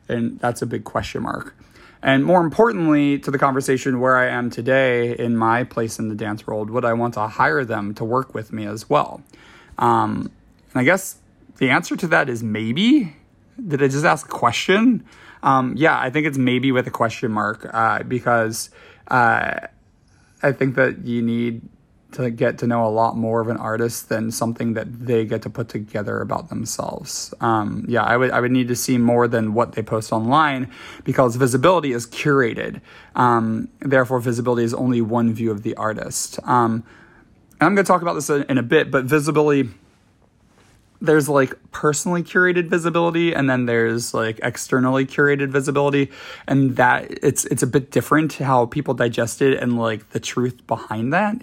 And 0.07 0.39
that's 0.39 0.61
a 0.61 0.65
big 0.65 0.83
question 0.83 1.23
mark. 1.23 1.55
And 2.03 2.25
more 2.25 2.41
importantly, 2.41 3.19
to 3.19 3.29
the 3.29 3.37
conversation 3.37 3.99
where 3.99 4.17
I 4.17 4.27
am 4.27 4.49
today 4.49 5.15
in 5.15 5.37
my 5.37 5.63
place 5.63 5.99
in 5.99 6.09
the 6.09 6.15
dance 6.15 6.47
world, 6.47 6.69
would 6.69 6.83
I 6.83 6.93
want 6.93 7.13
to 7.15 7.27
hire 7.27 7.63
them 7.63 7.93
to 7.95 8.03
work 8.03 8.33
with 8.33 8.51
me 8.51 8.65
as 8.65 8.89
well? 8.89 9.21
Um, 9.77 10.31
and 10.73 10.81
I 10.81 10.83
guess 10.83 11.17
the 11.57 11.69
answer 11.69 11.95
to 11.95 12.07
that 12.07 12.29
is 12.29 12.43
maybe. 12.43 13.15
Did 13.67 13.83
I 13.83 13.87
just 13.87 14.05
ask 14.05 14.25
a 14.25 14.29
question? 14.29 15.05
Um, 15.43 15.75
yeah, 15.77 15.99
I 15.99 16.09
think 16.09 16.25
it's 16.25 16.37
maybe 16.37 16.71
with 16.71 16.87
a 16.87 16.91
question 16.91 17.31
mark 17.31 17.69
uh, 17.71 18.01
because 18.03 18.71
uh, 19.07 19.67
I 20.43 20.51
think 20.51 20.75
that 20.75 21.05
you 21.05 21.21
need 21.21 21.61
to 22.13 22.29
get 22.29 22.57
to 22.57 22.67
know 22.67 22.85
a 22.85 22.89
lot 22.89 23.15
more 23.15 23.41
of 23.41 23.47
an 23.47 23.57
artist 23.57 24.09
than 24.09 24.31
something 24.31 24.73
that 24.73 25.05
they 25.05 25.25
get 25.25 25.41
to 25.43 25.49
put 25.49 25.69
together 25.69 26.19
about 26.19 26.49
themselves. 26.49 27.33
Um, 27.39 27.85
yeah, 27.87 28.03
I 28.03 28.17
would 28.17 28.31
I 28.31 28.39
would 28.41 28.51
need 28.51 28.67
to 28.67 28.75
see 28.75 28.97
more 28.97 29.27
than 29.27 29.53
what 29.53 29.73
they 29.73 29.81
post 29.81 30.11
online 30.11 30.69
because 31.03 31.35
visibility 31.35 31.93
is 31.93 32.05
curated. 32.05 32.81
Um, 33.15 33.69
therefore, 33.79 34.19
visibility 34.19 34.63
is 34.63 34.73
only 34.73 35.01
one 35.01 35.33
view 35.33 35.51
of 35.51 35.63
the 35.63 35.75
artist. 35.75 36.39
Um, 36.43 36.83
I'm 37.61 37.75
going 37.75 37.85
to 37.85 37.89
talk 37.89 38.01
about 38.01 38.15
this 38.15 38.29
in 38.29 38.57
a 38.57 38.63
bit, 38.63 38.89
but 38.89 39.05
visibility 39.05 39.69
there's 41.01 41.27
like 41.27 41.55
personally 41.71 42.23
curated 42.23 42.67
visibility 42.67 43.33
and 43.33 43.49
then 43.49 43.65
there's 43.65 44.13
like 44.13 44.39
externally 44.43 45.05
curated 45.05 45.49
visibility 45.49 46.11
and 46.47 46.75
that 46.75 47.11
it's 47.23 47.45
it's 47.45 47.63
a 47.63 47.67
bit 47.67 47.91
different 47.91 48.33
how 48.33 48.65
people 48.67 48.93
digest 48.93 49.41
it 49.41 49.61
and 49.61 49.77
like 49.77 50.09
the 50.11 50.19
truth 50.19 50.65
behind 50.67 51.11
that 51.11 51.41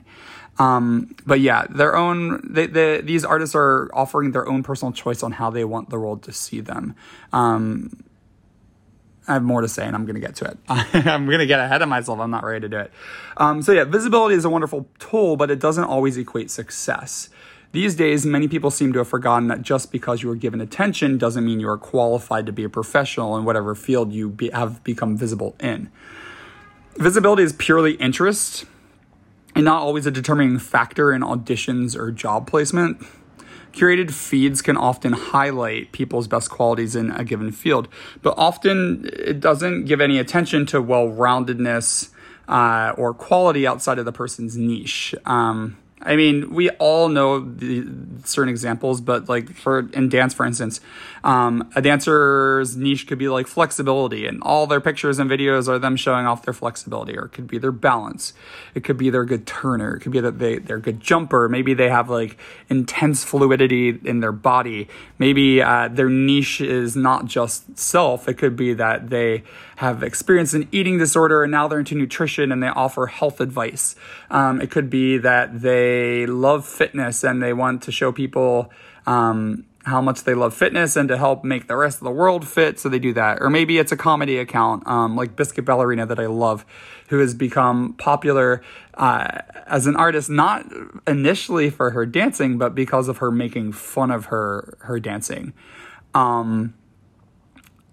um, 0.59 1.15
but 1.27 1.41
yeah 1.41 1.67
their 1.69 1.97
own 1.97 2.41
they, 2.49 2.67
they, 2.67 3.01
these 3.01 3.25
artists 3.25 3.55
are 3.55 3.91
offering 3.93 4.33
their 4.33 4.49
own 4.49 4.63
personal 4.63 4.93
choice 4.93 5.23
on 5.23 5.33
how 5.33 5.51
they 5.51 5.65
want 5.65 5.91
the 5.91 5.99
world 5.99 6.23
to 6.23 6.33
see 6.33 6.61
them 6.61 6.95
um, 7.33 7.91
I 9.27 9.35
have 9.35 9.43
more 9.43 9.61
to 9.61 9.69
say 9.69 9.85
and 9.87 9.95
I'm 9.95 10.07
going 10.07 10.15
to 10.15 10.23
get 10.23 10.37
to 10.37 10.47
it. 10.47 10.59
I'm 11.07 11.27
going 11.27 11.41
to 11.41 11.47
get 11.47 11.61
ahead 11.61 11.83
of 11.83 11.89
myself. 11.91 12.19
I'm 12.19 12.31
not 12.31 12.45
ready 12.45 12.61
to 12.61 12.69
do 12.69 12.79
it. 12.79 12.91
Um, 13.37 13.61
so, 13.61 13.73
yeah, 13.73 13.85
visibility 13.85 14.35
is 14.35 14.47
a 14.47 14.51
wonderful 14.51 14.89
tool, 14.99 15.37
but 15.37 15.51
it 15.51 15.61
doesn't 15.61 15.85
always 15.85 16.17
equate 16.17 16.51
success. 16.51 17.29
These 17.73 17.97
days, 17.97 18.25
many 18.25 18.49
people 18.49 18.71
seem 18.71 18.95
to 18.95 19.01
have 19.01 19.09
forgotten 19.09 19.49
that 19.49 19.61
just 19.61 19.93
because 19.93 20.23
you 20.23 20.31
are 20.31 20.35
given 20.35 20.61
attention 20.61 21.19
doesn't 21.19 21.45
mean 21.45 21.61
you 21.61 21.69
are 21.69 21.77
qualified 21.77 22.47
to 22.47 22.53
be 22.53 22.65
a 22.65 22.69
professional 22.69 23.37
in 23.37 23.45
whatever 23.45 23.75
field 23.75 24.13
you 24.13 24.31
be, 24.31 24.49
have 24.51 24.83
become 24.85 25.17
visible 25.19 25.55
in. 25.61 25.91
Visibility 26.97 27.43
is 27.43 27.53
purely 27.53 27.93
interest 27.95 28.65
and 29.55 29.67
not 29.67 29.83
always 29.83 30.07
a 30.07 30.11
determining 30.11 30.59
factor 30.59 31.13
in 31.13 31.21
auditions 31.21 31.95
or 31.95 32.11
job 32.11 32.47
placement. 32.47 33.03
Curated 33.73 34.11
feeds 34.13 34.63
can 34.63 34.77
often 34.77 35.13
highlight 35.13 35.93
people's 35.93 36.27
best 36.27 36.51
qualities 36.51 36.97
in 36.97 37.11
a 37.11 37.23
given 37.23 37.53
field, 37.53 37.87
but 38.23 38.35
often 38.39 39.09
it 39.13 39.41
doesn't 39.41 39.85
give 39.85 40.01
any 40.01 40.19
attention 40.19 40.65
to 40.67 40.81
well 40.81 41.07
roundedness 41.07 42.11
uh, 42.49 42.95
or 42.97 43.13
quality 43.13 43.67
outside 43.67 43.99
of 43.99 44.07
the 44.07 44.13
person's 44.13 44.57
niche. 44.57 45.15
Um, 45.27 45.77
I 46.01 46.17
mean, 46.17 46.55
we 46.55 46.71
all 46.71 47.09
know 47.09 47.41
the 47.41 47.87
certain 48.25 48.49
examples, 48.49 49.01
but 49.01 49.29
like 49.29 49.53
for 49.55 49.81
in 49.93 50.09
dance, 50.09 50.33
for 50.33 50.47
instance, 50.47 50.81
um, 51.25 51.71
a 51.75 51.83
dancer's 51.83 52.77
niche 52.77 53.07
could 53.07 53.19
be 53.19 53.29
like 53.29 53.47
flexibility, 53.47 54.27
and 54.27 54.41
all 54.43 54.67
their 54.67 54.81
pictures 54.81 55.19
and 55.19 55.29
videos 55.29 55.69
are 55.69 55.79
them 55.79 55.97
showing 55.97 56.27
off 56.27 56.43
their 56.43 56.55
flexibility, 56.55 57.17
or 57.17 57.25
it 57.25 57.33
could 57.33 57.49
be 57.49 57.59
their 57.59 57.73
balance. 57.73 58.33
It 58.75 58.85
could 58.85 58.97
be 58.97 59.11
their 59.11 59.25
good 59.25 59.47
turner. 59.47 59.97
It 59.97 60.01
could 60.01 60.13
be 60.13 60.21
that 60.21 60.39
they 60.39 60.59
they're 60.59 60.79
good 60.79 61.01
jumper. 61.01 61.49
Maybe 61.49 61.75
they 61.75 61.89
have 61.89 62.09
like 62.09 62.39
intense 62.69 63.25
fluidity 63.25 63.99
in 64.05 64.21
their 64.21 64.33
body. 64.33 64.89
Maybe 65.19 65.61
uh, 65.61 65.89
their 65.89 66.09
niche 66.09 66.61
is 66.61 66.95
not 66.95 67.27
just 67.27 67.77
self. 67.77 68.29
It 68.29 68.35
could 68.35 68.57
be 68.57 68.75
that 68.75 69.11
they 69.11 69.43
have 69.79 70.03
experienced 70.03 70.55
an 70.55 70.67
eating 70.73 70.99
disorder 70.99 71.45
and 71.45 71.53
now 71.53 71.69
they're 71.69 71.79
into 71.79 71.95
nutrition 71.95 72.51
and 72.51 72.61
they 72.61 72.67
offer 72.67 73.07
health 73.07 73.41
advice. 73.41 73.95
Um, 74.29 74.61
it 74.61 74.73
could 74.73 74.91
be 74.91 75.19
that 75.19 75.63
they 75.63 76.27
love 76.27 76.67
fitness 76.67 77.23
and 77.23 77.41
they 77.41 77.53
want 77.53 77.85
to 77.85 77.93
show 77.93 78.11
people 78.11 78.73
um, 79.07 79.67
how 79.85 80.01
much 80.01 80.25
they 80.25 80.35
love 80.35 80.53
fitness 80.53 80.97
and 80.97 81.09
to 81.09 81.17
help 81.17 81.45
make 81.45 81.69
the 81.69 81.77
rest 81.77 81.99
of 81.99 82.05
the 82.05 82.11
world 82.11 82.45
fit. 82.45 82.81
So 82.81 82.89
they 82.89 82.99
do 82.99 83.13
that. 83.13 83.39
Or 83.41 83.51
maybe 83.51 83.79
it's 83.79 83.93
a 83.93 83.97
comedy 83.97 84.39
account 84.39 84.85
um, 84.89 85.15
like 85.15 85.37
Biscuit 85.37 85.65
Ballerina 85.65 86.07
that 86.07 86.19
I 86.19 86.27
love, 86.27 86.67
who 87.11 87.21
has 87.21 87.33
become 87.33 87.93
popular 87.99 88.63
uh, 88.95 89.43
as 89.69 89.87
an 89.87 89.95
artist, 89.95 90.29
not 90.29 90.67
initially 91.07 91.71
for 91.71 91.91
her 91.91 92.05
dancing, 92.05 92.59
but 92.59 92.75
because 92.75 93.07
of 93.07 93.19
her 93.19 93.31
making 93.31 93.71
fun 93.71 94.11
of 94.11 94.27
her 94.27 94.77
her 94.81 94.99
dancing. 94.99 95.53
Um, 96.15 96.75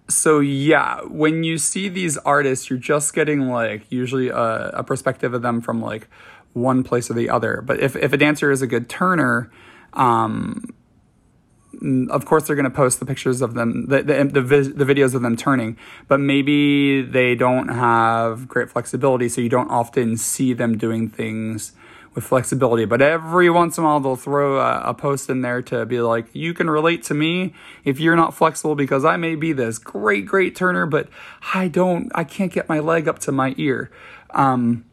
so 0.08 0.40
yeah, 0.40 1.02
when 1.02 1.44
you 1.44 1.58
see 1.58 1.90
these 1.90 2.18
artists, 2.18 2.70
you're 2.70 2.80
just 2.80 3.14
getting 3.14 3.50
like 3.50 3.92
usually 3.92 4.30
a, 4.30 4.70
a 4.74 4.84
perspective 4.84 5.34
of 5.34 5.42
them 5.42 5.62
from 5.62 5.82
like 5.82 6.08
one 6.54 6.84
place 6.84 7.10
or 7.10 7.16
the 7.16 7.30
other. 7.30 7.62
But 7.62 7.80
if, 7.80 7.96
if 7.96 8.14
a 8.14 8.18
dancer 8.18 8.52
is 8.52 8.62
a 8.62 8.68
good 8.68 8.88
turner, 8.88 9.52
um, 9.94 10.64
of 12.10 12.26
course 12.26 12.48
they're 12.48 12.56
going 12.56 12.64
to 12.64 12.70
post 12.70 13.00
the 13.00 13.06
pictures 13.06 13.42
of 13.42 13.54
them 13.54 13.88
the, 13.88 14.02
the, 14.02 14.24
the, 14.24 14.42
the, 14.42 14.86
videos 14.86 15.14
of 15.14 15.22
them 15.22 15.36
turning 15.36 15.78
but 16.08 16.20
maybe 16.20 17.02
they 17.02 17.36
don't 17.36 17.68
have 17.68 18.48
great 18.48 18.70
flexibility 18.70 19.28
so 19.28 19.42
you 19.42 19.50
don't 19.50 19.70
often 19.70 20.16
see 20.16 20.54
them 20.54 20.78
doing 20.78 21.10
things 21.10 21.74
with 22.16 22.24
flexibility 22.24 22.86
but 22.86 23.02
every 23.02 23.50
once 23.50 23.78
in 23.78 23.84
a 23.84 23.88
while 23.88 24.00
they'll 24.00 24.16
throw 24.16 24.60
a, 24.60 24.80
a 24.86 24.94
post 24.94 25.30
in 25.30 25.42
there 25.42 25.62
to 25.62 25.86
be 25.86 26.00
like 26.00 26.26
you 26.34 26.54
can 26.54 26.70
relate 26.70 27.04
to 27.04 27.14
me 27.14 27.54
if 27.84 28.00
you're 28.00 28.16
not 28.16 28.34
flexible 28.34 28.74
because 28.74 29.04
i 29.06 29.18
may 29.18 29.36
be 29.36 29.52
this 29.52 29.78
great 29.78 30.26
great 30.26 30.56
turner 30.56 30.86
but 30.86 31.10
i 31.54 31.68
don't 31.68 32.10
i 32.16 32.24
can't 32.24 32.54
get 32.54 32.68
my 32.70 32.80
leg 32.80 33.08
up 33.08 33.20
to 33.20 33.32
my 33.32 33.54
ear. 33.58 33.92
Um, 34.32 34.86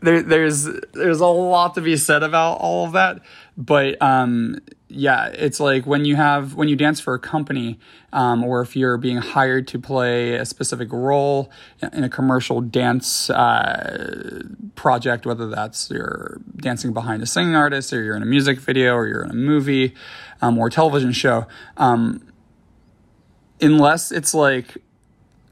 there, 0.00 0.22
there's 0.22 0.68
there's 0.92 1.20
a 1.20 1.26
lot 1.26 1.74
to 1.74 1.80
be 1.80 1.96
said 1.96 2.22
about 2.22 2.58
all 2.60 2.86
of 2.86 2.92
that 2.92 3.20
but 3.56 4.00
um, 4.02 4.58
yeah 4.94 5.26
it's 5.26 5.58
like 5.58 5.86
when 5.86 6.04
you 6.04 6.14
have 6.16 6.54
when 6.54 6.68
you 6.68 6.76
dance 6.76 7.00
for 7.00 7.14
a 7.14 7.18
company 7.18 7.78
um, 8.12 8.44
or 8.44 8.60
if 8.60 8.76
you're 8.76 8.96
being 8.96 9.16
hired 9.16 9.66
to 9.66 9.78
play 9.78 10.34
a 10.34 10.44
specific 10.44 10.92
role 10.92 11.50
in 11.92 12.04
a 12.04 12.08
commercial 12.08 12.60
dance 12.60 13.28
uh, 13.30 14.42
project 14.76 15.26
whether 15.26 15.48
that's 15.48 15.90
you're 15.90 16.40
dancing 16.56 16.92
behind 16.92 17.22
a 17.22 17.26
singing 17.26 17.56
artist 17.56 17.92
or 17.92 18.02
you're 18.02 18.16
in 18.16 18.22
a 18.22 18.26
music 18.26 18.60
video 18.60 18.94
or 18.94 19.08
you're 19.08 19.24
in 19.24 19.30
a 19.30 19.34
movie 19.34 19.94
um, 20.40 20.56
or 20.58 20.70
television 20.70 21.12
show 21.12 21.46
um, 21.76 22.24
unless 23.60 24.12
it's 24.12 24.32
like 24.32 24.76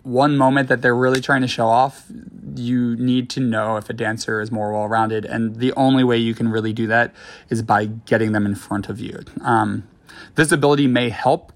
one 0.02 0.36
moment 0.36 0.68
that 0.68 0.82
they're 0.82 0.96
really 0.96 1.20
trying 1.20 1.42
to 1.42 1.48
show 1.48 1.66
off, 1.66 2.06
you 2.54 2.96
need 2.96 3.30
to 3.30 3.40
know 3.40 3.76
if 3.76 3.88
a 3.88 3.92
dancer 3.92 4.40
is 4.40 4.50
more 4.50 4.72
well 4.72 4.88
rounded. 4.88 5.24
And 5.24 5.56
the 5.56 5.72
only 5.74 6.04
way 6.04 6.16
you 6.18 6.34
can 6.34 6.48
really 6.48 6.72
do 6.72 6.86
that 6.88 7.14
is 7.48 7.62
by 7.62 7.86
getting 7.86 8.32
them 8.32 8.46
in 8.46 8.54
front 8.54 8.88
of 8.88 8.98
you. 9.00 9.20
Um, 9.42 9.88
visibility 10.34 10.86
may 10.86 11.08
help 11.08 11.52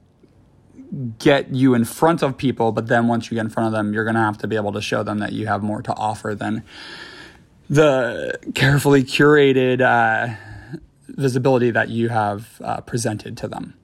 get 1.18 1.52
you 1.52 1.74
in 1.74 1.84
front 1.84 2.22
of 2.22 2.36
people, 2.36 2.72
but 2.72 2.86
then 2.86 3.08
once 3.08 3.30
you 3.30 3.34
get 3.34 3.42
in 3.42 3.50
front 3.50 3.66
of 3.66 3.72
them, 3.72 3.92
you're 3.92 4.04
going 4.04 4.14
to 4.14 4.20
have 4.20 4.38
to 4.38 4.46
be 4.46 4.56
able 4.56 4.72
to 4.72 4.80
show 4.80 5.02
them 5.02 5.18
that 5.18 5.32
you 5.32 5.46
have 5.46 5.62
more 5.62 5.82
to 5.82 5.92
offer 5.94 6.34
than 6.34 6.62
the 7.68 8.38
carefully 8.54 9.02
curated 9.02 9.80
uh, 9.80 10.36
visibility 11.08 11.70
that 11.72 11.88
you 11.88 12.08
have 12.08 12.60
uh, 12.62 12.80
presented 12.82 13.36
to 13.38 13.48
them. 13.48 13.74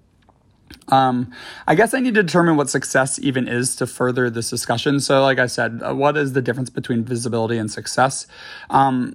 Um, 0.88 1.32
I 1.66 1.74
guess 1.74 1.94
I 1.94 2.00
need 2.00 2.14
to 2.14 2.22
determine 2.22 2.56
what 2.56 2.68
success 2.68 3.18
even 3.20 3.46
is 3.48 3.76
to 3.76 3.86
further 3.86 4.28
this 4.30 4.50
discussion. 4.50 5.00
So, 5.00 5.22
like 5.22 5.38
I 5.38 5.46
said, 5.46 5.80
uh, 5.82 5.94
what 5.94 6.16
is 6.16 6.32
the 6.32 6.42
difference 6.42 6.70
between 6.70 7.04
visibility 7.04 7.56
and 7.56 7.70
success? 7.70 8.26
Um, 8.68 9.14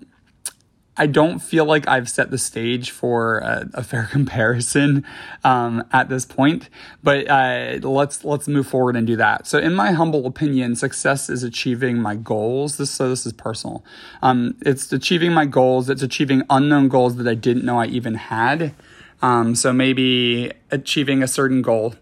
I 1.00 1.06
don't 1.06 1.40
feel 1.40 1.66
like 1.66 1.88
I've 1.88 2.10
set 2.10 2.32
the 2.32 2.40
stage 2.40 2.90
for 2.90 3.38
a, 3.40 3.70
a 3.76 3.84
fair 3.84 4.04
comparison 4.12 5.06
um, 5.44 5.84
at 5.92 6.10
this 6.10 6.26
point, 6.26 6.70
but 7.04 7.30
uh, 7.30 7.80
let's 7.84 8.26
let's 8.26 8.48
move 8.48 8.68
forward 8.68 8.96
and 8.96 9.06
do 9.06 9.16
that. 9.18 9.46
So, 9.46 9.60
in 9.60 9.74
my 9.74 9.92
humble 9.92 10.26
opinion, 10.26 10.76
success 10.76 11.30
is 11.30 11.44
achieving 11.44 11.98
my 12.02 12.16
goals. 12.16 12.78
This 12.78 12.92
so 12.92 13.10
this 13.10 13.26
is 13.26 13.34
personal. 13.34 13.84
Um, 14.22 14.56
it's 14.62 14.92
achieving 14.92 15.34
my 15.34 15.46
goals. 15.46 15.90
It's 15.90 16.02
achieving 16.02 16.44
unknown 16.50 16.88
goals 16.88 17.18
that 17.18 17.28
I 17.28 17.36
didn't 17.36 17.64
know 17.64 17.80
I 17.80 17.86
even 17.86 18.16
had. 18.16 18.74
Um, 19.22 19.56
so 19.56 19.74
maybe 19.74 20.52
achieving 20.70 21.24
a 21.24 21.28
certain 21.28 21.62
goal 21.62 21.96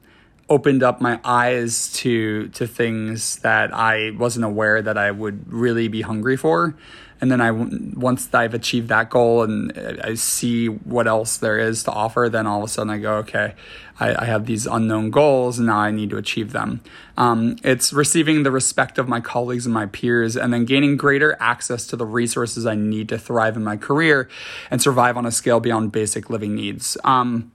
opened 0.50 0.84
up 0.84 1.02
my 1.02 1.20
eyes 1.24 1.92
to 1.94 2.50
to 2.50 2.68
things 2.68 3.38
that 3.38 3.74
I 3.74 4.12
wasn't 4.12 4.46
aware 4.46 4.82
that 4.82 4.98
I 4.98 5.10
would 5.12 5.52
really 5.52 5.88
be 5.88 6.02
hungry 6.02 6.38
for 6.38 6.76
and 7.22 7.32
then 7.32 7.42
I 7.42 7.52
once 7.52 8.34
I've 8.34 8.54
achieved 8.54 8.90
that 8.90 9.10
goal 9.10 9.44
and 9.44 9.72
I 10.04 10.16
see 10.16 10.68
what 10.68 11.08
else 11.08 11.38
there 11.38 11.58
is 11.58 11.84
to 11.84 11.92
offer, 11.92 12.28
then 12.30 12.46
all 12.46 12.60
of 12.60 12.66
a 12.66 12.68
sudden 12.68 12.90
I 12.92 12.98
go, 12.98 13.16
okay, 13.18 13.56
I, 14.00 14.24
I 14.24 14.26
have 14.26 14.46
these 14.46 14.66
unknown 14.66 15.10
goals, 15.10 15.58
and 15.58 15.68
now 15.68 15.78
I 15.78 15.92
need 15.92 16.10
to 16.10 16.18
achieve 16.18 16.52
them. 16.52 16.82
Um, 17.18 17.56
it's 17.64 17.94
receiving 17.94 18.44
the 18.44 18.52
respect 18.52 18.98
of 18.98 19.08
my 19.08 19.22
colleagues 19.22 19.66
and 19.66 19.74
my 19.74 19.86
peers, 19.86 20.36
and 20.36 20.54
then 20.54 20.66
gaining 20.66 20.98
greater 20.98 21.38
access 21.40 21.88
to 21.88 21.96
the 21.96 22.06
resources 22.06 22.66
I 22.66 22.76
need 22.76 23.10
to 23.10 23.18
thrive 23.18 23.56
in 23.56 23.64
my 23.64 23.78
career 23.78 24.30
and 24.70 24.82
survive 24.82 25.16
on 25.16 25.26
a 25.26 25.32
scale 25.32 25.60
beyond 25.60 25.92
basic 25.92 26.30
living 26.30 26.56
needs. 26.56 26.98
Um, 27.04 27.52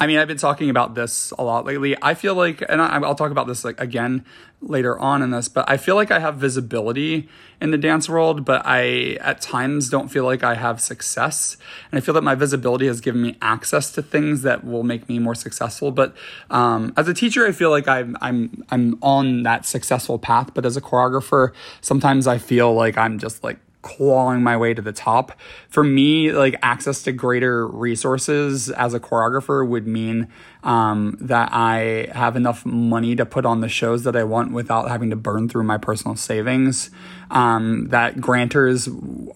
I 0.00 0.06
mean, 0.06 0.18
I've 0.18 0.28
been 0.28 0.38
talking 0.38 0.70
about 0.70 0.94
this 0.94 1.30
a 1.38 1.44
lot 1.44 1.66
lately. 1.66 1.94
I 2.00 2.14
feel 2.14 2.34
like, 2.34 2.64
and 2.66 2.80
I, 2.80 2.96
will 2.96 3.14
talk 3.14 3.30
about 3.30 3.46
this 3.46 3.66
like 3.66 3.78
again 3.78 4.24
later 4.62 4.98
on 4.98 5.20
in 5.20 5.30
this, 5.30 5.46
but 5.46 5.68
I 5.68 5.76
feel 5.76 5.94
like 5.94 6.10
I 6.10 6.20
have 6.20 6.36
visibility 6.36 7.28
in 7.60 7.70
the 7.70 7.76
dance 7.76 8.08
world, 8.08 8.46
but 8.46 8.62
I 8.64 9.18
at 9.20 9.42
times 9.42 9.90
don't 9.90 10.08
feel 10.08 10.24
like 10.24 10.42
I 10.42 10.54
have 10.54 10.80
success. 10.80 11.58
And 11.92 11.98
I 11.98 12.00
feel 12.00 12.14
that 12.14 12.24
my 12.24 12.34
visibility 12.34 12.86
has 12.86 13.02
given 13.02 13.20
me 13.20 13.36
access 13.42 13.92
to 13.92 14.00
things 14.00 14.40
that 14.40 14.64
will 14.64 14.84
make 14.84 15.06
me 15.06 15.18
more 15.18 15.34
successful. 15.34 15.90
But 15.90 16.16
um, 16.48 16.94
as 16.96 17.06
a 17.06 17.12
teacher, 17.12 17.46
I 17.46 17.52
feel 17.52 17.68
like 17.68 17.86
I'm 17.86 18.16
I'm 18.22 18.64
I'm 18.70 18.98
on 19.02 19.42
that 19.42 19.66
successful 19.66 20.18
path. 20.18 20.54
But 20.54 20.64
as 20.64 20.78
a 20.78 20.80
choreographer, 20.80 21.52
sometimes 21.82 22.26
I 22.26 22.38
feel 22.38 22.72
like 22.72 22.96
I'm 22.96 23.18
just 23.18 23.44
like 23.44 23.58
clawing 23.82 24.42
my 24.42 24.56
way 24.56 24.74
to 24.74 24.82
the 24.82 24.92
top. 24.92 25.32
For 25.68 25.82
me, 25.82 26.32
like 26.32 26.56
access 26.62 27.02
to 27.04 27.12
greater 27.12 27.66
resources 27.66 28.70
as 28.70 28.94
a 28.94 29.00
choreographer 29.00 29.66
would 29.66 29.86
mean 29.86 30.28
um, 30.62 31.16
that 31.20 31.50
I 31.52 32.08
have 32.12 32.36
enough 32.36 32.66
money 32.66 33.16
to 33.16 33.24
put 33.24 33.46
on 33.46 33.60
the 33.60 33.68
shows 33.68 34.04
that 34.04 34.16
I 34.16 34.24
want 34.24 34.52
without 34.52 34.88
having 34.88 35.10
to 35.10 35.16
burn 35.16 35.48
through 35.48 35.64
my 35.64 35.78
personal 35.78 36.16
savings. 36.16 36.90
Um, 37.30 37.88
that 37.88 38.16
grantors 38.16 38.88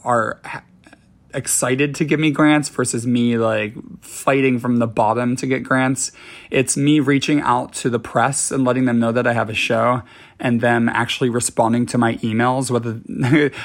are 0.04 0.40
excited 1.34 1.94
to 1.96 2.04
give 2.04 2.20
me 2.20 2.30
grants 2.30 2.68
versus 2.68 3.06
me 3.06 3.36
like 3.36 3.74
fighting 4.00 4.58
from 4.58 4.78
the 4.78 4.86
bottom 4.86 5.36
to 5.36 5.46
get 5.46 5.62
grants. 5.62 6.12
It's 6.50 6.76
me 6.76 7.00
reaching 7.00 7.40
out 7.40 7.72
to 7.74 7.90
the 7.90 7.98
press 7.98 8.50
and 8.50 8.64
letting 8.64 8.84
them 8.84 8.98
know 8.98 9.12
that 9.12 9.26
I 9.26 9.32
have 9.32 9.50
a 9.50 9.54
show 9.54 10.02
and 10.40 10.60
them 10.60 10.88
actually 10.88 11.30
responding 11.30 11.86
to 11.86 11.98
my 11.98 12.14
emails 12.16 12.70
whether 12.70 12.90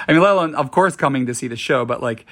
I 0.07 0.13
mean 0.13 0.21
let 0.21 0.31
alone 0.31 0.55
of 0.55 0.71
course 0.71 0.95
coming 0.95 1.25
to 1.25 1.33
see 1.33 1.47
the 1.47 1.55
show 1.55 1.85
but 1.85 2.01
like 2.01 2.25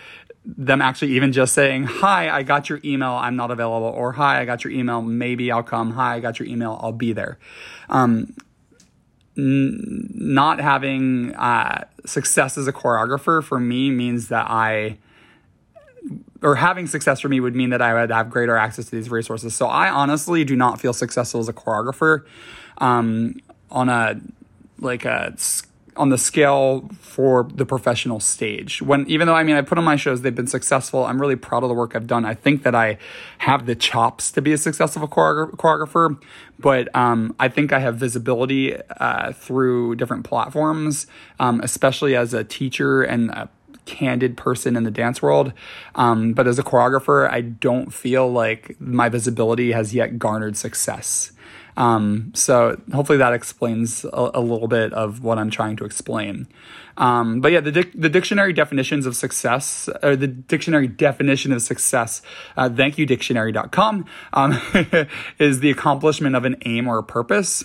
them 0.45 0.81
actually 0.81 1.11
even 1.13 1.31
just 1.31 1.53
saying 1.53 1.83
hi 1.83 2.29
I 2.29 2.43
got 2.43 2.69
your 2.69 2.79
email 2.85 3.11
I'm 3.11 3.35
not 3.35 3.51
available 3.51 3.87
or 3.87 4.13
hi 4.13 4.39
I 4.39 4.45
got 4.45 4.63
your 4.63 4.71
email 4.71 5.01
maybe 5.01 5.51
I'll 5.51 5.63
come 5.63 5.91
hi 5.91 6.15
I 6.15 6.19
got 6.19 6.39
your 6.39 6.47
email 6.47 6.79
I'll 6.81 6.91
be 6.91 7.13
there. 7.13 7.39
Um, 7.89 8.33
n- 9.37 10.09
not 10.13 10.59
having 10.59 11.35
uh, 11.35 11.85
success 12.05 12.57
as 12.57 12.67
a 12.67 12.73
choreographer 12.73 13.43
for 13.43 13.59
me 13.59 13.91
means 13.91 14.29
that 14.29 14.49
I 14.49 14.97
or 16.41 16.55
having 16.55 16.87
success 16.87 17.19
for 17.19 17.29
me 17.29 17.39
would 17.39 17.55
mean 17.55 17.69
that 17.71 17.81
I 17.81 17.93
would 17.93 18.11
have 18.11 18.29
greater 18.29 18.57
access 18.57 18.85
to 18.85 18.91
these 18.91 19.09
resources. 19.09 19.55
So 19.55 19.67
I 19.67 19.89
honestly 19.89 20.43
do 20.43 20.55
not 20.55 20.79
feel 20.79 20.93
successful 20.93 21.39
as 21.39 21.49
a 21.49 21.53
choreographer 21.53 22.25
um, 22.77 23.35
on 23.71 23.89
a 23.89 24.19
like 24.79 25.05
a 25.05 25.35
on 25.97 26.09
the 26.09 26.17
scale 26.17 26.89
for 26.99 27.47
the 27.53 27.65
professional 27.65 28.19
stage. 28.19 28.81
When 28.81 29.05
even 29.07 29.27
though 29.27 29.35
I 29.35 29.43
mean 29.43 29.55
I 29.55 29.61
put 29.61 29.77
on 29.77 29.83
my 29.83 29.95
shows, 29.95 30.21
they've 30.21 30.35
been 30.35 30.47
successful. 30.47 31.05
I'm 31.05 31.19
really 31.19 31.35
proud 31.35 31.63
of 31.63 31.69
the 31.69 31.75
work 31.75 31.95
I've 31.95 32.07
done. 32.07 32.23
I 32.25 32.33
think 32.33 32.63
that 32.63 32.75
I 32.75 32.97
have 33.39 33.65
the 33.65 33.75
chops 33.75 34.31
to 34.33 34.41
be 34.41 34.53
a 34.53 34.57
successful 34.57 35.07
choreographer, 35.07 36.21
but 36.59 36.95
um, 36.95 37.35
I 37.39 37.49
think 37.49 37.73
I 37.73 37.79
have 37.79 37.95
visibility 37.95 38.75
uh, 38.99 39.31
through 39.33 39.95
different 39.95 40.23
platforms, 40.23 41.07
um, 41.39 41.59
especially 41.61 42.15
as 42.15 42.33
a 42.33 42.43
teacher 42.43 43.01
and 43.01 43.31
a 43.31 43.49
candid 43.87 44.37
person 44.37 44.75
in 44.75 44.83
the 44.83 44.91
dance 44.91 45.21
world. 45.21 45.53
Um, 45.95 46.33
but 46.33 46.45
as 46.47 46.59
a 46.59 46.63
choreographer, 46.63 47.27
I 47.29 47.41
don't 47.41 47.91
feel 47.91 48.31
like 48.31 48.79
my 48.79 49.09
visibility 49.09 49.71
has 49.71 49.95
yet 49.95 50.19
garnered 50.19 50.57
success. 50.57 51.31
Um, 51.77 52.31
so 52.33 52.79
hopefully 52.91 53.19
that 53.19 53.33
explains 53.33 54.03
a, 54.03 54.31
a, 54.33 54.41
little 54.41 54.67
bit 54.67 54.93
of 54.93 55.23
what 55.23 55.37
I'm 55.37 55.51
trying 55.51 55.75
to 55.75 55.85
explain. 55.85 56.47
Um, 56.97 57.39
but 57.39 57.51
yeah, 57.51 57.59
the, 57.59 57.71
dic- 57.71 57.93
the 57.93 58.09
dictionary 58.09 58.51
definitions 58.51 59.05
of 59.05 59.15
success, 59.15 59.87
or 60.01 60.15
the 60.15 60.25
dictionary 60.25 60.87
definition 60.87 61.53
of 61.53 61.61
success, 61.61 62.23
uh, 62.57 62.67
thank 62.67 62.97
you 62.97 63.05
dictionary.com, 63.05 64.05
um, 64.33 64.59
is 65.39 65.59
the 65.59 65.69
accomplishment 65.69 66.35
of 66.35 66.45
an 66.45 66.55
aim 66.65 66.87
or 66.87 66.97
a 66.97 67.03
purpose. 67.03 67.63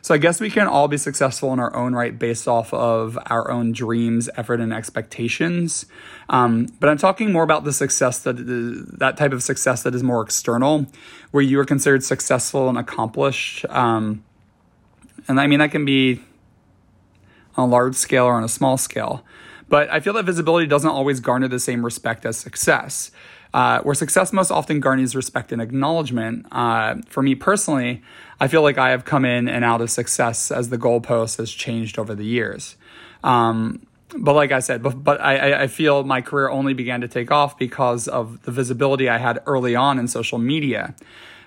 So 0.00 0.14
I 0.14 0.18
guess 0.18 0.40
we 0.40 0.50
can 0.50 0.66
all 0.66 0.88
be 0.88 0.96
successful 0.96 1.52
in 1.52 1.60
our 1.60 1.74
own 1.76 1.94
right 1.94 2.18
based 2.18 2.48
off 2.48 2.74
of 2.74 3.18
our 3.26 3.50
own 3.50 3.72
dreams, 3.72 4.28
effort, 4.36 4.60
and 4.60 4.72
expectations. 4.72 5.86
Um, 6.28 6.66
but 6.80 6.88
I'm 6.88 6.98
talking 6.98 7.32
more 7.32 7.44
about 7.44 7.64
the 7.64 7.72
success 7.72 8.18
that 8.20 8.32
that 8.98 9.16
type 9.16 9.32
of 9.32 9.42
success 9.42 9.82
that 9.84 9.94
is 9.94 10.02
more 10.02 10.22
external, 10.22 10.86
where 11.30 11.42
you 11.42 11.60
are 11.60 11.64
considered 11.64 12.02
successful 12.02 12.68
and 12.68 12.76
accomplished. 12.76 13.64
Um, 13.68 14.24
and 15.28 15.40
I 15.40 15.46
mean 15.46 15.60
that 15.60 15.70
can 15.70 15.84
be 15.84 16.20
on 17.56 17.68
a 17.68 17.70
large 17.70 17.94
scale 17.94 18.24
or 18.24 18.34
on 18.34 18.44
a 18.44 18.48
small 18.48 18.76
scale. 18.76 19.24
But 19.68 19.90
I 19.90 20.00
feel 20.00 20.12
that 20.14 20.24
visibility 20.24 20.66
doesn't 20.66 20.90
always 20.90 21.20
garner 21.20 21.48
the 21.48 21.60
same 21.60 21.84
respect 21.84 22.26
as 22.26 22.36
success. 22.36 23.10
Uh, 23.54 23.80
where 23.82 23.94
success 23.94 24.32
most 24.32 24.50
often 24.50 24.80
garners 24.80 25.14
respect 25.14 25.52
and 25.52 25.60
acknowledgement. 25.60 26.46
Uh, 26.52 26.96
for 27.06 27.22
me 27.22 27.34
personally, 27.34 28.02
I 28.42 28.48
feel 28.48 28.62
like 28.62 28.76
I 28.76 28.90
have 28.90 29.04
come 29.04 29.24
in 29.24 29.48
and 29.48 29.64
out 29.64 29.80
of 29.80 29.88
success 29.88 30.50
as 30.50 30.68
the 30.68 30.76
goalpost 30.76 31.36
has 31.36 31.48
changed 31.48 31.96
over 31.96 32.12
the 32.12 32.24
years. 32.24 32.74
Um, 33.22 33.86
but 34.16 34.34
like 34.34 34.50
I 34.50 34.58
said, 34.58 34.82
but, 34.82 35.04
but 35.04 35.20
I, 35.20 35.62
I 35.62 35.66
feel 35.68 36.02
my 36.02 36.22
career 36.22 36.50
only 36.50 36.74
began 36.74 37.02
to 37.02 37.08
take 37.08 37.30
off 37.30 37.56
because 37.56 38.08
of 38.08 38.42
the 38.42 38.50
visibility 38.50 39.08
I 39.08 39.18
had 39.18 39.40
early 39.46 39.76
on 39.76 39.96
in 40.00 40.08
social 40.08 40.38
media. 40.38 40.96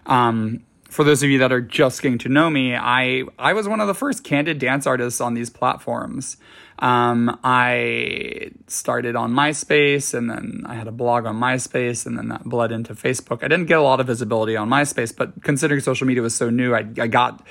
Um, 0.06 0.64
for 0.96 1.04
those 1.04 1.22
of 1.24 1.30
you 1.30 1.40
that 1.40 1.52
are 1.52 1.60
just 1.60 2.02
getting 2.02 2.18
to 2.20 2.30
know 2.30 2.50
me, 2.50 2.74
I 2.74 3.24
I 3.38 3.52
was 3.52 3.68
one 3.68 3.82
of 3.82 3.88
the 3.88 3.94
first 3.94 4.24
candid 4.24 4.60
dance 4.60 4.88
artists 4.88 5.20
on 5.20 5.34
these 5.34 5.50
platforms. 5.50 6.38
Um, 6.80 7.38
I 7.44 8.52
started 8.68 9.18
on 9.18 9.34
MySpace 9.34 10.14
and 10.14 10.30
then 10.30 10.64
I 10.66 10.76
had 10.76 10.88
a 10.88 10.94
blog 10.94 11.26
on 11.26 11.36
MySpace 11.38 12.06
and 12.06 12.18
then 12.18 12.30
that 12.30 12.46
bled 12.46 12.72
into 12.72 12.96
Facebook. 12.96 13.44
I 13.44 13.50
didn't 13.50 13.66
get 13.66 13.78
a 13.78 13.82
lot 13.82 14.00
of 14.00 14.08
visibility 14.08 14.56
on 14.56 14.70
MySpace, 14.70 15.16
but 15.16 15.44
considering 15.44 15.82
social 15.82 16.08
media 16.08 16.24
was 16.24 16.34
so 16.34 16.50
new, 16.50 16.74
I, 16.74 16.86
I 16.98 17.08
got 17.08 17.46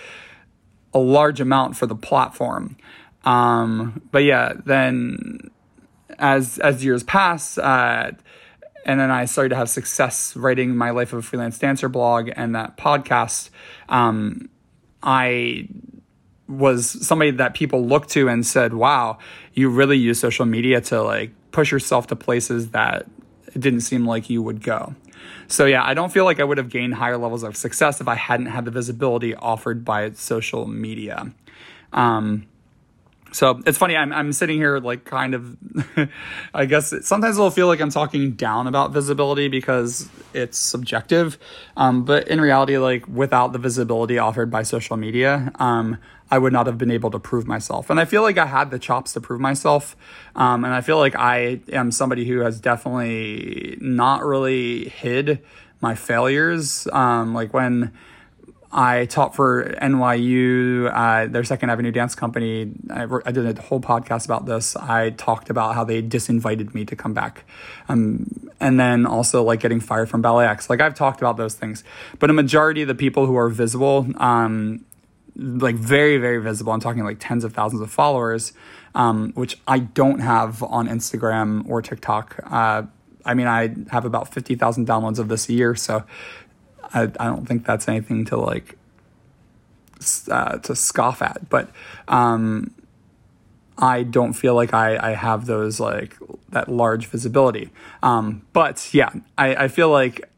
a 0.94 0.98
large 0.98 1.40
amount 1.40 1.76
for 1.76 1.86
the 1.86 1.94
platform. 1.94 2.78
Um, 3.24 4.00
but 4.10 4.24
yeah, 4.24 4.54
then 4.64 5.50
as 6.18 6.58
as 6.58 6.82
years 6.82 7.02
pass, 7.02 7.58
uh, 7.58 8.12
and 8.84 9.00
then 9.00 9.10
I 9.10 9.24
started 9.24 9.50
to 9.50 9.56
have 9.56 9.68
success 9.68 10.36
writing 10.36 10.76
my 10.76 10.90
Life 10.90 11.12
of 11.12 11.20
a 11.20 11.22
Freelance 11.22 11.58
Dancer 11.58 11.88
blog 11.88 12.30
and 12.34 12.54
that 12.54 12.76
podcast. 12.76 13.50
Um, 13.88 14.48
I 15.02 15.68
was 16.48 17.06
somebody 17.06 17.30
that 17.32 17.54
people 17.54 17.86
looked 17.86 18.10
to 18.10 18.28
and 18.28 18.46
said, 18.46 18.74
"Wow, 18.74 19.18
you 19.52 19.68
really 19.70 19.96
use 19.96 20.20
social 20.20 20.46
media 20.46 20.80
to 20.82 21.02
like 21.02 21.32
push 21.50 21.72
yourself 21.72 22.06
to 22.08 22.16
places 22.16 22.70
that 22.70 23.06
it 23.54 23.60
didn't 23.60 23.80
seem 23.80 24.06
like 24.06 24.28
you 24.28 24.42
would 24.42 24.62
go." 24.62 24.94
So 25.48 25.66
yeah, 25.66 25.84
I 25.84 25.94
don't 25.94 26.12
feel 26.12 26.24
like 26.24 26.40
I 26.40 26.44
would 26.44 26.58
have 26.58 26.68
gained 26.68 26.94
higher 26.94 27.16
levels 27.16 27.42
of 27.42 27.56
success 27.56 28.00
if 28.00 28.08
I 28.08 28.14
hadn't 28.14 28.46
had 28.46 28.64
the 28.64 28.70
visibility 28.70 29.34
offered 29.34 29.84
by 29.84 30.10
social 30.12 30.66
media. 30.66 31.32
Um, 31.92 32.46
so 33.34 33.60
it's 33.66 33.76
funny. 33.76 33.96
I'm 33.96 34.12
I'm 34.12 34.32
sitting 34.32 34.58
here 34.58 34.78
like 34.78 35.04
kind 35.04 35.34
of, 35.34 35.56
I 36.54 36.66
guess 36.66 36.94
sometimes 37.04 37.36
it'll 37.36 37.50
feel 37.50 37.66
like 37.66 37.80
I'm 37.80 37.90
talking 37.90 38.32
down 38.32 38.68
about 38.68 38.92
visibility 38.92 39.48
because 39.48 40.08
it's 40.32 40.56
subjective, 40.56 41.36
um, 41.76 42.04
but 42.04 42.28
in 42.28 42.40
reality, 42.40 42.78
like 42.78 43.08
without 43.08 43.52
the 43.52 43.58
visibility 43.58 44.18
offered 44.18 44.52
by 44.52 44.62
social 44.62 44.96
media, 44.96 45.50
um, 45.56 45.98
I 46.30 46.38
would 46.38 46.52
not 46.52 46.66
have 46.68 46.78
been 46.78 46.92
able 46.92 47.10
to 47.10 47.18
prove 47.18 47.48
myself. 47.48 47.90
And 47.90 47.98
I 47.98 48.04
feel 48.04 48.22
like 48.22 48.38
I 48.38 48.46
had 48.46 48.70
the 48.70 48.78
chops 48.78 49.14
to 49.14 49.20
prove 49.20 49.40
myself, 49.40 49.96
um, 50.36 50.64
and 50.64 50.72
I 50.72 50.80
feel 50.80 50.98
like 50.98 51.16
I 51.16 51.60
am 51.72 51.90
somebody 51.90 52.24
who 52.26 52.38
has 52.40 52.60
definitely 52.60 53.78
not 53.80 54.24
really 54.24 54.90
hid 54.90 55.42
my 55.80 55.96
failures. 55.96 56.86
Um, 56.92 57.34
like 57.34 57.52
when 57.52 57.92
I 58.76 59.06
taught 59.06 59.36
for 59.36 59.72
NYU, 59.80 60.90
uh, 60.92 61.28
their 61.28 61.44
Second 61.44 61.70
Avenue 61.70 61.92
Dance 61.92 62.16
Company. 62.16 62.72
I, 62.90 63.06
I, 63.24 63.30
did 63.30 63.56
a 63.56 63.62
whole 63.62 63.78
podcast 63.78 64.24
about 64.24 64.46
this. 64.46 64.74
I 64.74 65.10
talked 65.10 65.48
about 65.48 65.76
how 65.76 65.84
they 65.84 66.02
disinvited 66.02 66.74
me 66.74 66.84
to 66.86 66.96
come 66.96 67.14
back. 67.14 67.44
Um, 67.88 68.50
and 68.58 68.80
then 68.80 69.06
also 69.06 69.44
like 69.44 69.60
getting 69.60 69.78
fired 69.78 70.10
from 70.10 70.24
BalletX. 70.24 70.68
Like 70.68 70.80
I've 70.80 70.94
talked 70.94 71.20
about 71.20 71.36
those 71.36 71.54
things. 71.54 71.84
But 72.18 72.30
a 72.30 72.32
majority 72.32 72.82
of 72.82 72.88
the 72.88 72.96
people 72.96 73.26
who 73.26 73.36
are 73.36 73.48
visible, 73.48 74.08
um, 74.16 74.84
like 75.36 75.76
very, 75.76 76.18
very 76.18 76.42
visible, 76.42 76.72
I'm 76.72 76.80
talking 76.80 77.04
like 77.04 77.18
tens 77.20 77.44
of 77.44 77.52
thousands 77.52 77.80
of 77.80 77.92
followers, 77.92 78.54
um, 78.96 79.30
which 79.34 79.56
I 79.68 79.78
don't 79.78 80.18
have 80.18 80.64
on 80.64 80.88
Instagram 80.88 81.64
or 81.68 81.80
TikTok. 81.80 82.40
Uh, 82.44 82.82
I 83.24 83.34
mean, 83.34 83.46
I 83.46 83.74
have 83.90 84.04
about 84.04 84.32
50,000 84.34 84.86
downloads 84.86 85.18
of 85.18 85.28
this 85.28 85.48
a 85.48 85.52
year. 85.52 85.74
So 85.74 86.04
I, 86.92 87.02
I 87.18 87.26
don't 87.26 87.46
think 87.46 87.64
that's 87.64 87.88
anything 87.88 88.24
to 88.26 88.36
like 88.36 88.76
uh, 90.30 90.58
to 90.58 90.76
scoff 90.76 91.22
at, 91.22 91.48
but 91.48 91.70
um, 92.08 92.74
I 93.78 94.02
don't 94.02 94.32
feel 94.34 94.54
like 94.54 94.74
I, 94.74 95.12
I 95.12 95.14
have 95.14 95.46
those 95.46 95.80
like 95.80 96.16
that 96.50 96.68
large 96.68 97.06
visibility. 97.06 97.70
Um, 98.02 98.42
but 98.52 98.92
yeah, 98.92 99.10
I, 99.38 99.54
I 99.54 99.68
feel 99.68 99.90
like 99.90 100.28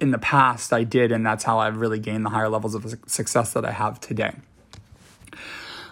in 0.00 0.10
the 0.10 0.18
past 0.18 0.72
I 0.72 0.84
did, 0.84 1.12
and 1.12 1.24
that's 1.24 1.44
how 1.44 1.58
I've 1.58 1.78
really 1.78 1.98
gained 1.98 2.24
the 2.24 2.30
higher 2.30 2.48
levels 2.48 2.74
of 2.74 2.94
success 3.06 3.52
that 3.52 3.64
I 3.64 3.72
have 3.72 4.00
today. 4.00 4.32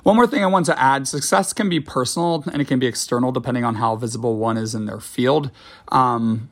One 0.03 0.15
more 0.15 0.29
thing 0.29 0.45
I 0.45 0.47
want 0.47 0.67
to 0.67 0.81
add 0.81 1.09
success 1.09 1.53
can 1.53 1.69
be 1.69 1.81
personal 1.81 2.45
and 2.53 2.63
it 2.63 2.69
can 2.69 2.79
be 2.79 2.87
external 2.87 3.33
depending 3.33 3.65
on 3.65 3.75
how 3.75 3.97
visible 3.97 4.37
one 4.37 4.57
is 4.57 4.73
in 4.73 4.87
their 4.87 5.01
field. 5.01 5.51
Um, 5.89 6.49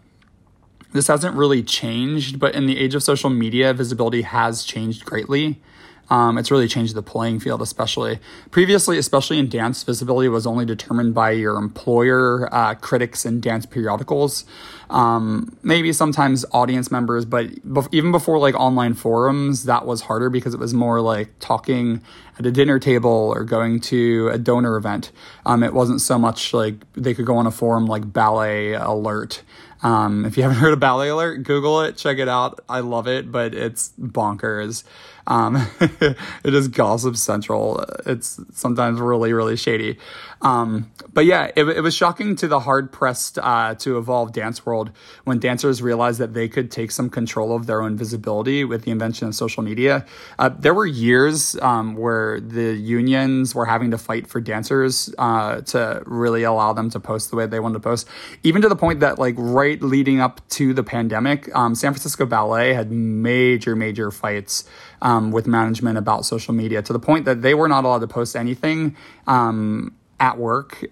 this 0.94 1.08
hasn't 1.08 1.36
really 1.36 1.62
changed, 1.62 2.38
but 2.38 2.54
in 2.54 2.66
the 2.66 2.78
age 2.78 2.94
of 2.94 3.02
social 3.02 3.28
media, 3.28 3.74
visibility 3.74 4.22
has 4.22 4.62
changed 4.62 5.04
greatly. 5.04 5.60
Um, 6.08 6.38
it's 6.38 6.50
really 6.50 6.68
changed 6.68 6.94
the 6.94 7.02
playing 7.02 7.40
field, 7.40 7.62
especially 7.62 8.20
previously, 8.50 8.98
especially 8.98 9.38
in 9.38 9.48
dance, 9.48 9.82
visibility 9.82 10.28
was 10.28 10.46
only 10.46 10.64
determined 10.64 11.14
by 11.14 11.30
your 11.32 11.56
employer, 11.56 12.48
uh, 12.54 12.74
critics, 12.74 13.24
and 13.24 13.42
dance 13.42 13.66
periodicals. 13.66 14.44
Um, 14.90 15.56
maybe 15.62 15.92
sometimes 15.92 16.44
audience 16.52 16.90
members, 16.90 17.24
but 17.24 17.46
bef- 17.66 17.88
even 17.90 18.12
before 18.12 18.38
like 18.38 18.54
online 18.54 18.94
forums, 18.94 19.64
that 19.64 19.86
was 19.86 20.02
harder 20.02 20.28
because 20.30 20.54
it 20.54 20.60
was 20.60 20.74
more 20.74 21.00
like 21.00 21.30
talking 21.40 22.02
at 22.38 22.44
a 22.44 22.50
dinner 22.50 22.78
table 22.78 23.32
or 23.34 23.42
going 23.42 23.80
to 23.80 24.28
a 24.28 24.38
donor 24.38 24.76
event. 24.76 25.10
Um, 25.46 25.62
it 25.62 25.72
wasn't 25.72 26.00
so 26.00 26.18
much 26.18 26.52
like 26.52 26.74
they 26.92 27.14
could 27.14 27.26
go 27.26 27.36
on 27.36 27.46
a 27.46 27.50
forum 27.50 27.86
like 27.86 28.12
Ballet 28.12 28.74
Alert. 28.74 29.42
Um, 29.84 30.24
if 30.24 30.36
you 30.36 30.42
haven't 30.42 30.58
heard 30.60 30.72
of 30.72 30.80
Ballet 30.80 31.08
Alert, 31.08 31.44
Google 31.44 31.82
it, 31.82 31.96
check 31.96 32.18
it 32.18 32.28
out. 32.28 32.58
I 32.68 32.80
love 32.80 33.06
it, 33.06 33.30
but 33.30 33.54
it's 33.54 33.92
bonkers. 34.00 34.82
Um, 35.26 35.66
it 35.80 36.54
is 36.54 36.68
gossip 36.68 37.16
central. 37.16 37.84
It's 38.04 38.40
sometimes 38.52 39.00
really, 39.00 39.32
really 39.32 39.56
shady. 39.56 39.98
Um, 40.42 40.90
but 41.12 41.24
yeah, 41.24 41.50
it, 41.56 41.64
it, 41.64 41.80
was 41.80 41.94
shocking 41.94 42.36
to 42.36 42.48
the 42.48 42.60
hard 42.60 42.92
pressed 42.92 43.38
uh, 43.38 43.76
to 43.76 43.96
evolve 43.96 44.34
dance 44.34 44.66
world 44.66 44.90
when 45.24 45.38
dancers 45.38 45.80
realized 45.80 46.20
that 46.20 46.34
they 46.34 46.48
could 46.48 46.70
take 46.70 46.90
some 46.90 47.08
control 47.08 47.56
of 47.56 47.66
their 47.66 47.80
own 47.80 47.96
visibility 47.96 48.62
with 48.62 48.82
the 48.82 48.90
invention 48.90 49.26
of 49.26 49.34
social 49.34 49.62
media. 49.62 50.04
Uh, 50.38 50.50
there 50.50 50.74
were 50.74 50.84
years 50.84 51.56
um, 51.62 51.96
where 51.96 52.40
the 52.40 52.74
unions 52.74 53.54
were 53.54 53.64
having 53.64 53.90
to 53.92 53.96
fight 53.96 54.26
for 54.26 54.38
dancers 54.38 55.14
uh, 55.16 55.62
to 55.62 56.02
really 56.04 56.42
allow 56.42 56.74
them 56.74 56.90
to 56.90 57.00
post 57.00 57.30
the 57.30 57.36
way 57.36 57.46
they 57.46 57.60
wanted 57.60 57.74
to 57.74 57.80
post, 57.80 58.06
even 58.42 58.60
to 58.60 58.68
the 58.68 58.76
point 58.76 59.00
that, 59.00 59.18
like, 59.18 59.34
right 59.38 59.73
leading 59.82 60.20
up 60.20 60.46
to 60.50 60.74
the 60.74 60.82
pandemic, 60.82 61.54
um, 61.54 61.74
San 61.74 61.92
Francisco 61.92 62.26
Ballet 62.26 62.74
had 62.74 62.90
major, 62.90 63.74
major 63.76 64.10
fights 64.10 64.64
um, 65.02 65.30
with 65.30 65.46
management 65.46 65.98
about 65.98 66.24
social 66.24 66.54
media 66.54 66.82
to 66.82 66.92
the 66.92 66.98
point 66.98 67.24
that 67.24 67.42
they 67.42 67.54
were 67.54 67.68
not 67.68 67.84
allowed 67.84 68.00
to 68.00 68.06
post 68.06 68.36
anything 68.36 68.96
um, 69.26 69.94
at 70.20 70.38
work. 70.38 70.84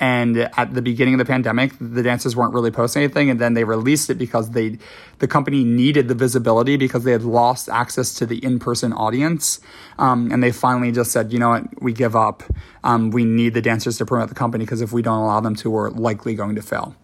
And 0.00 0.36
at 0.36 0.74
the 0.74 0.82
beginning 0.82 1.14
of 1.14 1.18
the 1.18 1.24
pandemic, 1.24 1.72
the 1.80 2.02
dancers 2.02 2.34
weren't 2.34 2.52
really 2.52 2.72
posting 2.72 3.04
anything, 3.04 3.30
and 3.30 3.40
then 3.40 3.54
they 3.54 3.64
released 3.64 4.10
it 4.10 4.16
because 4.16 4.50
they, 4.50 4.78
the 5.20 5.28
company 5.28 5.62
needed 5.64 6.08
the 6.08 6.14
visibility 6.14 6.76
because 6.76 7.04
they 7.04 7.12
had 7.12 7.22
lost 7.22 7.68
access 7.68 8.12
to 8.14 8.26
the 8.26 8.44
in-person 8.44 8.92
audience, 8.92 9.60
um, 9.98 10.30
and 10.32 10.42
they 10.42 10.50
finally 10.50 10.90
just 10.90 11.12
said, 11.12 11.32
you 11.32 11.38
know 11.38 11.50
what, 11.50 11.80
we 11.80 11.92
give 11.92 12.16
up. 12.16 12.42
Um, 12.82 13.12
we 13.12 13.24
need 13.24 13.54
the 13.54 13.62
dancers 13.62 13.96
to 13.98 14.04
promote 14.04 14.28
the 14.28 14.34
company 14.34 14.64
because 14.64 14.80
if 14.80 14.92
we 14.92 15.00
don't 15.00 15.20
allow 15.20 15.40
them 15.40 15.54
to, 15.56 15.70
we're 15.70 15.90
likely 15.90 16.34
going 16.34 16.56
to 16.56 16.62
fail. 16.62 16.96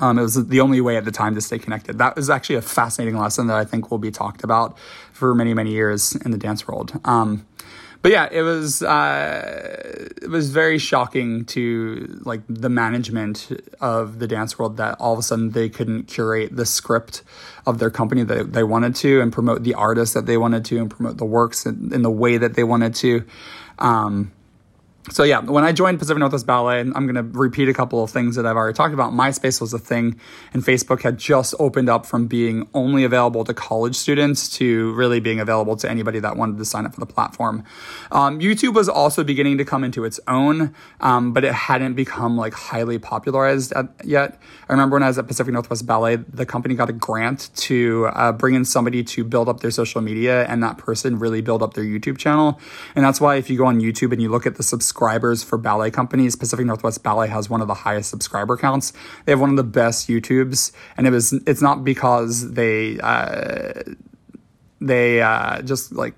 Um, 0.00 0.18
it 0.18 0.22
was 0.22 0.46
the 0.46 0.60
only 0.60 0.80
way 0.80 0.96
at 0.96 1.04
the 1.04 1.12
time 1.12 1.34
to 1.34 1.40
stay 1.40 1.58
connected. 1.58 1.98
That 1.98 2.16
was 2.16 2.30
actually 2.30 2.56
a 2.56 2.62
fascinating 2.62 3.18
lesson 3.18 3.46
that 3.48 3.56
I 3.56 3.64
think 3.64 3.90
will 3.90 3.98
be 3.98 4.10
talked 4.10 4.44
about 4.44 4.78
for 5.12 5.34
many, 5.34 5.54
many 5.54 5.72
years 5.72 6.14
in 6.16 6.30
the 6.30 6.38
dance 6.38 6.66
world. 6.66 6.98
Um, 7.04 7.46
but 8.00 8.12
yeah, 8.12 8.28
it 8.30 8.42
was 8.42 8.82
uh, 8.82 10.08
it 10.22 10.30
was 10.30 10.50
very 10.50 10.78
shocking 10.78 11.44
to 11.46 12.20
like 12.24 12.42
the 12.48 12.68
management 12.68 13.50
of 13.80 14.20
the 14.20 14.28
dance 14.28 14.58
world 14.58 14.76
that 14.76 14.96
all 15.00 15.12
of 15.12 15.18
a 15.18 15.22
sudden 15.22 15.50
they 15.50 15.68
couldn't 15.68 16.04
curate 16.04 16.54
the 16.54 16.64
script 16.64 17.22
of 17.66 17.80
their 17.80 17.90
company 17.90 18.22
that 18.22 18.52
they 18.52 18.62
wanted 18.62 18.94
to 18.96 19.20
and 19.20 19.32
promote 19.32 19.64
the 19.64 19.74
artists 19.74 20.14
that 20.14 20.26
they 20.26 20.36
wanted 20.36 20.64
to 20.66 20.78
and 20.78 20.90
promote 20.90 21.16
the 21.16 21.24
works 21.24 21.66
in, 21.66 21.92
in 21.92 22.02
the 22.02 22.10
way 22.10 22.38
that 22.38 22.54
they 22.54 22.62
wanted 22.62 22.94
to. 22.94 23.24
Um, 23.80 24.30
so 25.10 25.22
yeah, 25.22 25.40
when 25.40 25.64
I 25.64 25.72
joined 25.72 25.98
Pacific 25.98 26.18
Northwest 26.18 26.46
Ballet, 26.46 26.80
I'm 26.80 26.92
going 26.92 27.14
to 27.14 27.22
repeat 27.22 27.68
a 27.68 27.74
couple 27.74 28.02
of 28.02 28.10
things 28.10 28.36
that 28.36 28.46
I've 28.46 28.56
already 28.56 28.76
talked 28.76 28.94
about. 28.94 29.12
MySpace 29.12 29.60
was 29.60 29.72
a 29.72 29.78
thing, 29.78 30.20
and 30.52 30.62
Facebook 30.62 31.02
had 31.02 31.18
just 31.18 31.54
opened 31.58 31.88
up 31.88 32.04
from 32.04 32.26
being 32.26 32.68
only 32.74 33.04
available 33.04 33.44
to 33.44 33.54
college 33.54 33.96
students 33.96 34.48
to 34.58 34.92
really 34.94 35.20
being 35.20 35.40
available 35.40 35.76
to 35.76 35.90
anybody 35.90 36.18
that 36.20 36.36
wanted 36.36 36.58
to 36.58 36.64
sign 36.64 36.84
up 36.84 36.94
for 36.94 37.00
the 37.00 37.06
platform. 37.06 37.64
Um, 38.12 38.40
YouTube 38.40 38.74
was 38.74 38.88
also 38.88 39.24
beginning 39.24 39.58
to 39.58 39.64
come 39.64 39.84
into 39.84 40.04
its 40.04 40.20
own, 40.28 40.74
um, 41.00 41.32
but 41.32 41.44
it 41.44 41.54
hadn't 41.54 41.94
become 41.94 42.36
like 42.36 42.54
highly 42.54 42.98
popularized 42.98 43.72
at, 43.72 43.88
yet. 44.04 44.40
I 44.68 44.72
remember 44.72 44.96
when 44.96 45.02
I 45.02 45.08
was 45.08 45.18
at 45.18 45.26
Pacific 45.26 45.52
Northwest 45.52 45.86
Ballet, 45.86 46.16
the 46.16 46.44
company 46.44 46.74
got 46.74 46.90
a 46.90 46.92
grant 46.92 47.50
to 47.56 48.06
uh, 48.12 48.32
bring 48.32 48.54
in 48.54 48.64
somebody 48.64 49.02
to 49.04 49.24
build 49.24 49.48
up 49.48 49.60
their 49.60 49.70
social 49.70 50.00
media, 50.00 50.44
and 50.46 50.62
that 50.62 50.76
person 50.78 51.18
really 51.18 51.40
build 51.40 51.62
up 51.62 51.74
their 51.74 51.84
YouTube 51.84 52.18
channel. 52.18 52.60
And 52.94 53.04
that's 53.04 53.20
why 53.20 53.36
if 53.36 53.48
you 53.48 53.56
go 53.56 53.66
on 53.66 53.80
YouTube 53.80 54.12
and 54.12 54.20
you 54.20 54.28
look 54.28 54.46
at 54.46 54.56
the 54.56 54.62
subscribers 54.62 54.97
subscribers 54.98 55.44
for 55.44 55.56
ballet 55.56 55.92
companies. 55.92 56.34
Pacific 56.34 56.66
Northwest 56.66 57.04
Ballet 57.04 57.28
has 57.28 57.48
one 57.48 57.60
of 57.60 57.68
the 57.68 57.74
highest 57.74 58.10
subscriber 58.10 58.56
counts. 58.56 58.92
They 59.24 59.32
have 59.32 59.40
one 59.40 59.50
of 59.50 59.56
the 59.56 59.62
best 59.62 60.08
YouTubes, 60.08 60.72
and 60.96 61.06
it 61.06 61.10
was 61.10 61.32
it's 61.46 61.62
not 61.62 61.84
because 61.84 62.52
they 62.54 62.98
uh, 62.98 63.74
they 64.80 65.22
uh, 65.22 65.62
just 65.62 65.92
like 65.92 66.14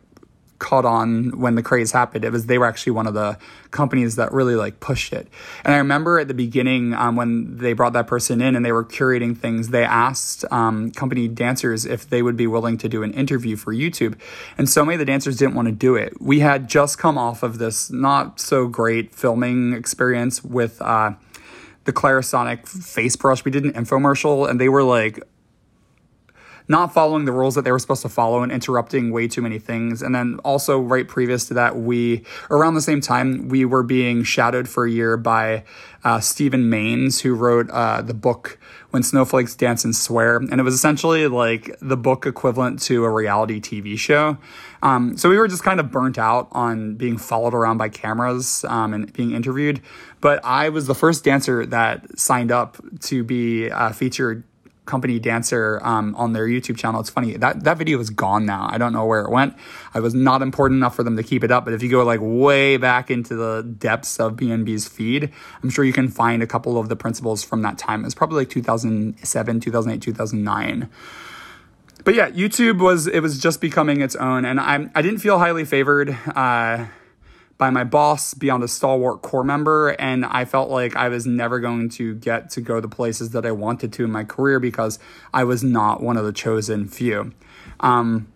caught 0.60 0.84
on 0.84 1.40
when 1.40 1.56
the 1.56 1.62
craze 1.62 1.90
happened. 1.90 2.24
It 2.24 2.30
was 2.30 2.46
they 2.46 2.58
were 2.58 2.66
actually 2.66 2.92
one 2.92 3.08
of 3.08 3.14
the 3.14 3.36
companies 3.72 4.14
that 4.16 4.30
really 4.30 4.54
like 4.54 4.78
pushed 4.78 5.12
it. 5.12 5.26
And 5.64 5.74
I 5.74 5.78
remember 5.78 6.20
at 6.20 6.28
the 6.28 6.34
beginning 6.34 6.94
um, 6.94 7.16
when 7.16 7.56
they 7.56 7.72
brought 7.72 7.94
that 7.94 8.06
person 8.06 8.40
in 8.40 8.54
and 8.54 8.64
they 8.64 8.70
were 8.70 8.84
curating 8.84 9.36
things, 9.36 9.70
they 9.70 9.82
asked 9.82 10.44
um, 10.52 10.92
company 10.92 11.26
dancers 11.26 11.84
if 11.84 12.08
they 12.08 12.22
would 12.22 12.36
be 12.36 12.46
willing 12.46 12.78
to 12.78 12.88
do 12.88 13.02
an 13.02 13.12
interview 13.14 13.56
for 13.56 13.74
YouTube. 13.74 14.16
And 14.56 14.68
so 14.68 14.84
many 14.84 14.94
of 14.94 15.00
the 15.00 15.04
dancers 15.06 15.36
didn't 15.36 15.54
want 15.54 15.66
to 15.66 15.72
do 15.72 15.96
it. 15.96 16.20
We 16.20 16.40
had 16.40 16.68
just 16.68 16.98
come 16.98 17.18
off 17.18 17.42
of 17.42 17.58
this 17.58 17.90
not 17.90 18.38
so 18.38 18.68
great 18.68 19.12
filming 19.12 19.72
experience 19.72 20.44
with. 20.44 20.80
Uh, 20.80 21.14
the 21.84 21.94
Clarisonic 21.94 22.68
face 22.68 23.16
brush. 23.16 23.42
We 23.42 23.50
did 23.50 23.64
an 23.64 23.72
infomercial 23.72 24.48
and 24.48 24.60
they 24.60 24.68
were 24.68 24.82
like, 24.82 25.18
not 26.70 26.94
following 26.94 27.24
the 27.24 27.32
rules 27.32 27.56
that 27.56 27.62
they 27.62 27.72
were 27.72 27.80
supposed 27.80 28.02
to 28.02 28.08
follow 28.08 28.44
and 28.44 28.52
interrupting 28.52 29.10
way 29.10 29.26
too 29.26 29.42
many 29.42 29.58
things. 29.58 30.02
And 30.02 30.14
then 30.14 30.38
also 30.44 30.78
right 30.78 31.06
previous 31.06 31.48
to 31.48 31.54
that, 31.54 31.76
we 31.76 32.24
around 32.48 32.74
the 32.74 32.80
same 32.80 33.00
time 33.00 33.48
we 33.48 33.64
were 33.64 33.82
being 33.82 34.22
shadowed 34.22 34.68
for 34.68 34.84
a 34.84 34.90
year 34.90 35.16
by 35.16 35.64
uh, 36.04 36.20
Steven 36.20 36.70
Manes, 36.70 37.20
who 37.20 37.34
wrote 37.34 37.68
uh, 37.70 38.02
the 38.02 38.14
book 38.14 38.56
When 38.90 39.02
Snowflakes 39.02 39.56
Dance 39.56 39.84
and 39.84 39.94
Swear, 39.96 40.36
and 40.36 40.60
it 40.60 40.62
was 40.62 40.74
essentially 40.74 41.26
like 41.26 41.76
the 41.82 41.96
book 41.96 42.24
equivalent 42.24 42.80
to 42.82 43.04
a 43.04 43.10
reality 43.10 43.60
TV 43.60 43.98
show. 43.98 44.38
Um, 44.80 45.16
so 45.16 45.28
we 45.28 45.38
were 45.38 45.48
just 45.48 45.64
kind 45.64 45.80
of 45.80 45.90
burnt 45.90 46.18
out 46.18 46.46
on 46.52 46.94
being 46.94 47.18
followed 47.18 47.52
around 47.52 47.78
by 47.78 47.88
cameras 47.88 48.64
um, 48.68 48.94
and 48.94 49.12
being 49.12 49.32
interviewed. 49.32 49.82
But 50.20 50.40
I 50.44 50.68
was 50.68 50.86
the 50.86 50.94
first 50.94 51.24
dancer 51.24 51.66
that 51.66 52.16
signed 52.16 52.52
up 52.52 52.78
to 53.00 53.24
be 53.24 53.70
uh, 53.70 53.90
featured 53.90 54.44
company 54.90 55.18
dancer 55.18 55.80
um, 55.82 56.14
on 56.16 56.32
their 56.32 56.46
YouTube 56.46 56.76
channel. 56.76 57.00
It's 57.00 57.10
funny 57.10 57.36
that 57.36 57.64
that 57.64 57.78
video 57.78 58.00
is 58.00 58.10
gone 58.10 58.44
now. 58.44 58.68
I 58.70 58.76
don't 58.76 58.92
know 58.92 59.06
where 59.06 59.20
it 59.20 59.30
went. 59.30 59.54
I 59.94 60.00
was 60.00 60.14
not 60.14 60.42
important 60.42 60.78
enough 60.78 60.96
for 60.96 61.04
them 61.04 61.16
to 61.16 61.22
keep 61.22 61.44
it 61.44 61.50
up. 61.50 61.64
But 61.64 61.74
if 61.74 61.82
you 61.82 61.88
go 61.88 62.04
like 62.04 62.20
way 62.20 62.76
back 62.76 63.10
into 63.10 63.36
the 63.36 63.62
depths 63.62 64.18
of 64.18 64.34
PNB's 64.34 64.88
feed, 64.88 65.30
I'm 65.62 65.70
sure 65.70 65.84
you 65.84 65.92
can 65.92 66.08
find 66.08 66.42
a 66.42 66.46
couple 66.46 66.76
of 66.76 66.88
the 66.88 66.96
principals 66.96 67.44
from 67.44 67.62
that 67.62 67.78
time. 67.78 68.04
It's 68.04 68.14
probably 68.14 68.38
like 68.38 68.50
2007, 68.50 69.60
2008, 69.60 70.02
2009 70.02 70.90
but 72.02 72.14
yeah, 72.14 72.30
YouTube 72.30 72.80
was 72.80 73.06
it 73.06 73.20
was 73.20 73.38
just 73.38 73.60
becoming 73.60 74.00
its 74.00 74.16
own, 74.16 74.46
and 74.46 74.58
I 74.58 74.88
I 74.94 75.02
didn't 75.02 75.18
feel 75.18 75.38
highly 75.38 75.66
favored. 75.66 76.16
Uh, 76.34 76.86
by 77.60 77.68
my 77.68 77.84
boss 77.84 78.32
beyond 78.32 78.64
a 78.64 78.68
stalwart 78.68 79.20
corps 79.20 79.44
member. 79.44 79.90
And 79.90 80.24
I 80.24 80.46
felt 80.46 80.70
like 80.70 80.96
I 80.96 81.10
was 81.10 81.26
never 81.26 81.60
going 81.60 81.90
to 81.90 82.14
get 82.14 82.48
to 82.52 82.62
go 82.62 82.80
the 82.80 82.88
places 82.88 83.30
that 83.30 83.44
I 83.44 83.52
wanted 83.52 83.92
to 83.92 84.04
in 84.04 84.10
my 84.10 84.24
career 84.24 84.58
because 84.58 84.98
I 85.34 85.44
was 85.44 85.62
not 85.62 86.02
one 86.02 86.16
of 86.16 86.24
the 86.24 86.32
chosen 86.32 86.88
few. 86.88 87.32
Um, 87.78 88.32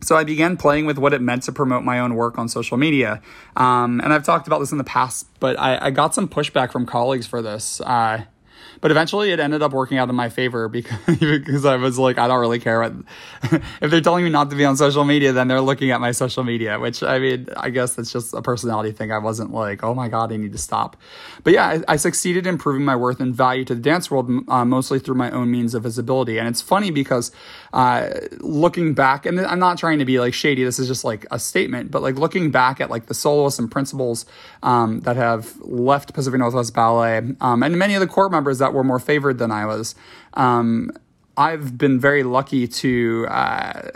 so 0.00 0.16
I 0.16 0.22
began 0.22 0.56
playing 0.56 0.86
with 0.86 0.98
what 0.98 1.12
it 1.12 1.20
meant 1.20 1.42
to 1.44 1.52
promote 1.52 1.82
my 1.82 1.98
own 1.98 2.14
work 2.14 2.38
on 2.38 2.48
social 2.48 2.76
media. 2.76 3.20
Um, 3.56 4.00
and 4.00 4.12
I've 4.12 4.24
talked 4.24 4.46
about 4.46 4.60
this 4.60 4.70
in 4.70 4.78
the 4.78 4.84
past, 4.84 5.26
but 5.40 5.58
I, 5.58 5.86
I 5.86 5.90
got 5.90 6.14
some 6.14 6.28
pushback 6.28 6.70
from 6.70 6.86
colleagues 6.86 7.26
for 7.26 7.42
this. 7.42 7.80
Uh, 7.80 8.24
but 8.80 8.90
eventually 8.90 9.30
it 9.30 9.40
ended 9.40 9.62
up 9.62 9.72
working 9.72 9.98
out 9.98 10.08
in 10.08 10.14
my 10.14 10.28
favor 10.28 10.68
because, 10.68 10.98
because 11.06 11.64
I 11.64 11.76
was 11.76 11.98
like, 11.98 12.18
I 12.18 12.28
don't 12.28 12.40
really 12.40 12.58
care 12.58 12.80
what, 12.80 12.92
if 13.80 13.90
they're 13.90 14.00
telling 14.00 14.24
me 14.24 14.30
not 14.30 14.50
to 14.50 14.56
be 14.56 14.64
on 14.64 14.76
social 14.76 15.04
media, 15.04 15.32
then 15.32 15.48
they're 15.48 15.60
looking 15.60 15.90
at 15.90 16.00
my 16.00 16.12
social 16.12 16.44
media, 16.44 16.78
which 16.78 17.02
I 17.02 17.18
mean, 17.18 17.48
I 17.56 17.70
guess 17.70 17.94
that's 17.94 18.12
just 18.12 18.34
a 18.34 18.42
personality 18.42 18.92
thing. 18.92 19.12
I 19.12 19.18
wasn't 19.18 19.52
like, 19.52 19.82
oh 19.82 19.94
my 19.94 20.08
God, 20.08 20.32
I 20.32 20.36
need 20.36 20.52
to 20.52 20.58
stop. 20.58 20.96
But 21.42 21.52
yeah, 21.52 21.66
I, 21.88 21.94
I 21.94 21.96
succeeded 21.96 22.46
in 22.46 22.58
proving 22.58 22.84
my 22.84 22.96
worth 22.96 23.20
and 23.20 23.34
value 23.34 23.64
to 23.66 23.74
the 23.74 23.80
dance 23.80 24.10
world, 24.10 24.30
uh, 24.48 24.64
mostly 24.64 24.98
through 24.98 25.16
my 25.16 25.30
own 25.30 25.50
means 25.50 25.74
of 25.74 25.82
visibility. 25.82 26.38
And 26.38 26.48
it's 26.48 26.60
funny 26.60 26.90
because, 26.90 27.30
uh, 27.74 28.08
looking 28.38 28.94
back, 28.94 29.26
and 29.26 29.40
I'm 29.40 29.58
not 29.58 29.78
trying 29.78 29.98
to 29.98 30.04
be 30.04 30.20
like 30.20 30.32
shady, 30.32 30.62
this 30.62 30.78
is 30.78 30.86
just 30.86 31.02
like 31.02 31.26
a 31.32 31.40
statement, 31.40 31.90
but 31.90 32.02
like 32.02 32.14
looking 32.14 32.52
back 32.52 32.80
at 32.80 32.88
like 32.88 33.06
the 33.06 33.14
soloists 33.14 33.58
and 33.58 33.68
principals, 33.68 34.26
um, 34.62 35.00
that 35.00 35.16
have 35.16 35.60
left 35.60 36.14
Pacific 36.14 36.38
Northwest 36.38 36.72
Ballet, 36.72 37.34
um, 37.40 37.64
and 37.64 37.76
many 37.76 37.94
of 37.94 38.00
the 38.00 38.06
court 38.06 38.30
members 38.30 38.60
that 38.60 38.72
were 38.72 38.84
more 38.84 39.00
favored 39.00 39.38
than 39.38 39.50
I 39.50 39.66
was. 39.66 39.96
Um, 40.34 40.92
I've 41.36 41.76
been 41.76 41.98
very 41.98 42.22
lucky 42.22 42.68
to 42.68 43.26
uh, 43.28 43.90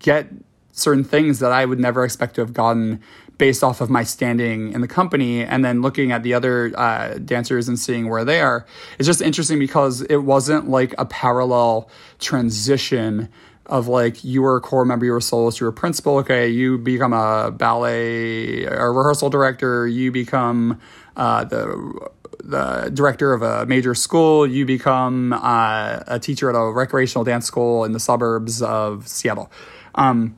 get 0.00 0.26
certain 0.72 1.04
things 1.04 1.38
that 1.38 1.52
I 1.52 1.64
would 1.64 1.78
never 1.78 2.04
expect 2.04 2.34
to 2.34 2.40
have 2.40 2.52
gotten 2.52 3.00
based 3.38 3.62
off 3.62 3.80
of 3.80 3.90
my 3.90 4.02
standing 4.02 4.72
in 4.72 4.80
the 4.80 4.88
company 4.88 5.44
and 5.44 5.64
then 5.64 5.82
looking 5.82 6.12
at 6.12 6.22
the 6.22 6.34
other 6.34 6.72
uh, 6.78 7.14
dancers 7.18 7.68
and 7.68 7.78
seeing 7.78 8.08
where 8.08 8.24
they 8.24 8.40
are 8.40 8.66
it's 8.98 9.06
just 9.06 9.20
interesting 9.20 9.58
because 9.58 10.02
it 10.02 10.16
wasn't 10.16 10.68
like 10.68 10.94
a 10.98 11.04
parallel 11.04 11.88
transition 12.18 13.28
of 13.66 13.88
like 13.88 14.24
you 14.24 14.42
were 14.42 14.56
a 14.56 14.60
corps 14.60 14.84
member, 14.84 15.04
you 15.04 15.12
were 15.12 15.18
a 15.18 15.22
soloist, 15.22 15.60
you 15.60 15.64
were 15.66 15.70
a 15.70 15.74
principal. 15.74 16.18
Okay, 16.18 16.48
you 16.48 16.78
become 16.78 17.12
a 17.12 17.50
ballet, 17.50 18.64
a 18.64 18.90
rehearsal 18.90 19.30
director. 19.30 19.86
You 19.86 20.12
become 20.12 20.80
uh, 21.16 21.44
the 21.44 22.10
the 22.42 22.90
director 22.94 23.32
of 23.32 23.42
a 23.42 23.66
major 23.66 23.94
school. 23.94 24.46
You 24.46 24.64
become 24.66 25.32
uh, 25.32 26.00
a 26.06 26.18
teacher 26.18 26.48
at 26.48 26.56
a 26.56 26.70
recreational 26.70 27.24
dance 27.24 27.46
school 27.46 27.84
in 27.84 27.92
the 27.92 28.00
suburbs 28.00 28.62
of 28.62 29.08
Seattle. 29.08 29.50
Um, 29.94 30.36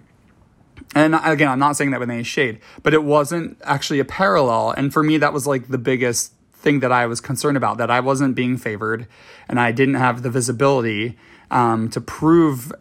and 0.94 1.14
again, 1.22 1.48
I'm 1.48 1.58
not 1.58 1.76
saying 1.76 1.90
that 1.90 2.00
with 2.00 2.10
any 2.10 2.22
shade, 2.22 2.60
but 2.82 2.94
it 2.94 3.04
wasn't 3.04 3.58
actually 3.64 4.00
a 4.00 4.04
parallel. 4.04 4.70
And 4.70 4.92
for 4.92 5.02
me, 5.02 5.18
that 5.18 5.32
was 5.32 5.46
like 5.46 5.68
the 5.68 5.78
biggest 5.78 6.32
thing 6.52 6.80
that 6.80 6.90
I 6.90 7.06
was 7.06 7.20
concerned 7.20 7.56
about 7.56 7.78
that 7.78 7.90
I 7.90 8.00
wasn't 8.00 8.34
being 8.34 8.56
favored 8.56 9.06
and 9.48 9.60
I 9.60 9.70
didn't 9.70 9.94
have 9.94 10.22
the 10.22 10.30
visibility 10.30 11.16
um, 11.50 11.88
to 11.90 12.00
prove 12.00 12.72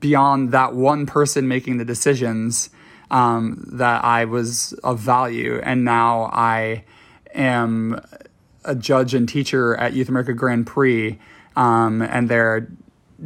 beyond 0.00 0.52
that 0.52 0.74
one 0.74 1.06
person 1.06 1.48
making 1.48 1.78
the 1.78 1.84
decisions 1.84 2.70
um, 3.10 3.64
that 3.72 4.04
I 4.04 4.24
was 4.24 4.72
of 4.84 4.98
value. 4.98 5.60
And 5.62 5.84
now 5.84 6.30
I 6.32 6.84
am 7.34 8.00
a 8.64 8.74
judge 8.74 9.14
and 9.14 9.28
teacher 9.28 9.76
at 9.76 9.92
Youth 9.92 10.08
America 10.08 10.32
Grand 10.32 10.66
Prix. 10.66 11.18
Um, 11.56 12.02
and 12.02 12.28
there 12.28 12.54
are 12.54 12.68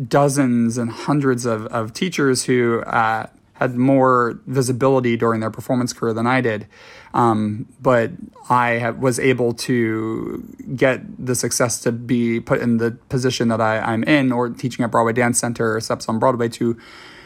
dozens 0.06 0.78
and 0.78 0.90
hundreds 0.90 1.44
of, 1.44 1.66
of 1.66 1.92
teachers 1.92 2.44
who 2.44 2.80
uh, 2.80 3.26
had 3.61 3.77
more 3.77 4.40
visibility 4.46 5.16
during 5.16 5.40
their 5.40 5.51
performance 5.51 5.92
career 5.92 6.14
than 6.14 6.27
I 6.27 6.40
did. 6.40 6.66
Um, 7.12 7.66
but 7.81 8.11
I 8.49 8.90
was 8.90 9.18
able 9.18 9.53
to 9.55 10.42
get 10.75 11.03
the 11.25 11.35
success 11.35 11.81
to 11.81 11.92
be 11.92 12.40
put 12.40 12.61
in 12.61 12.79
the 12.79 12.92
position 13.11 13.49
that 13.49 13.61
I, 13.61 13.92
am 13.92 14.03
in, 14.05 14.33
or 14.33 14.49
teaching 14.49 14.85
at 14.85 14.90
Broadway 14.90 15.12
Dance 15.12 15.38
Center 15.38 15.77
or 15.77 15.81
Steps 15.81 16.09
on 16.09 16.18
Broadway 16.18 16.49
to 16.51 16.79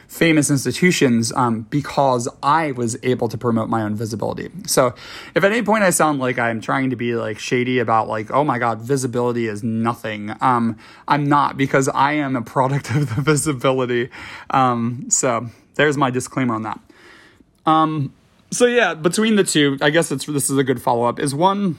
famous 0.09 0.51
institutions 0.51 1.33
um, 1.33 1.63
because 1.63 2.29
I 2.43 2.73
was 2.73 2.97
able 3.03 3.29
to 3.29 3.39
promote 3.39 3.69
my 3.69 3.83
own 3.83 3.95
visibility. 3.95 4.51
So 4.67 4.95
if 5.35 5.45
at 5.45 5.53
any 5.53 5.63
point 5.63 5.85
I 5.85 5.91
sound 5.91 6.19
like 6.19 6.39
I'm 6.39 6.61
trying 6.61 6.91
to 6.91 6.97
be 6.97 7.15
like 7.15 7.39
shady 7.39 7.79
about 7.79 8.09
like, 8.09 8.31
oh 8.31 8.45
my 8.45 8.59
God, 8.59 8.81
visibility 8.81 9.47
is 9.47 9.63
nothing, 9.63 10.35
um, 10.41 10.77
I'm 11.09 11.27
not 11.27 11.57
because 11.57 11.89
I 11.89 12.13
am 12.13 12.37
a 12.37 12.43
product 12.43 12.91
of 12.95 13.15
the 13.15 13.23
visibility. 13.23 14.11
Um, 14.51 15.07
so 15.09 15.49
there's 15.75 15.97
my 15.97 16.11
disclaimer 16.11 16.55
on 16.55 16.63
that. 16.63 16.81
Um, 17.67 18.13
so 18.51 18.67
yeah, 18.67 18.95
between 18.95 19.37
the 19.37 19.45
two, 19.45 19.79
I 19.81 19.91
guess 19.91 20.13
it's 20.13 20.27
this 20.27 20.51
is 20.51 20.57
a 20.59 20.65
good 20.65 20.81
follow 20.81 21.05
up. 21.05 21.19
Is 21.19 21.35
one 21.35 21.79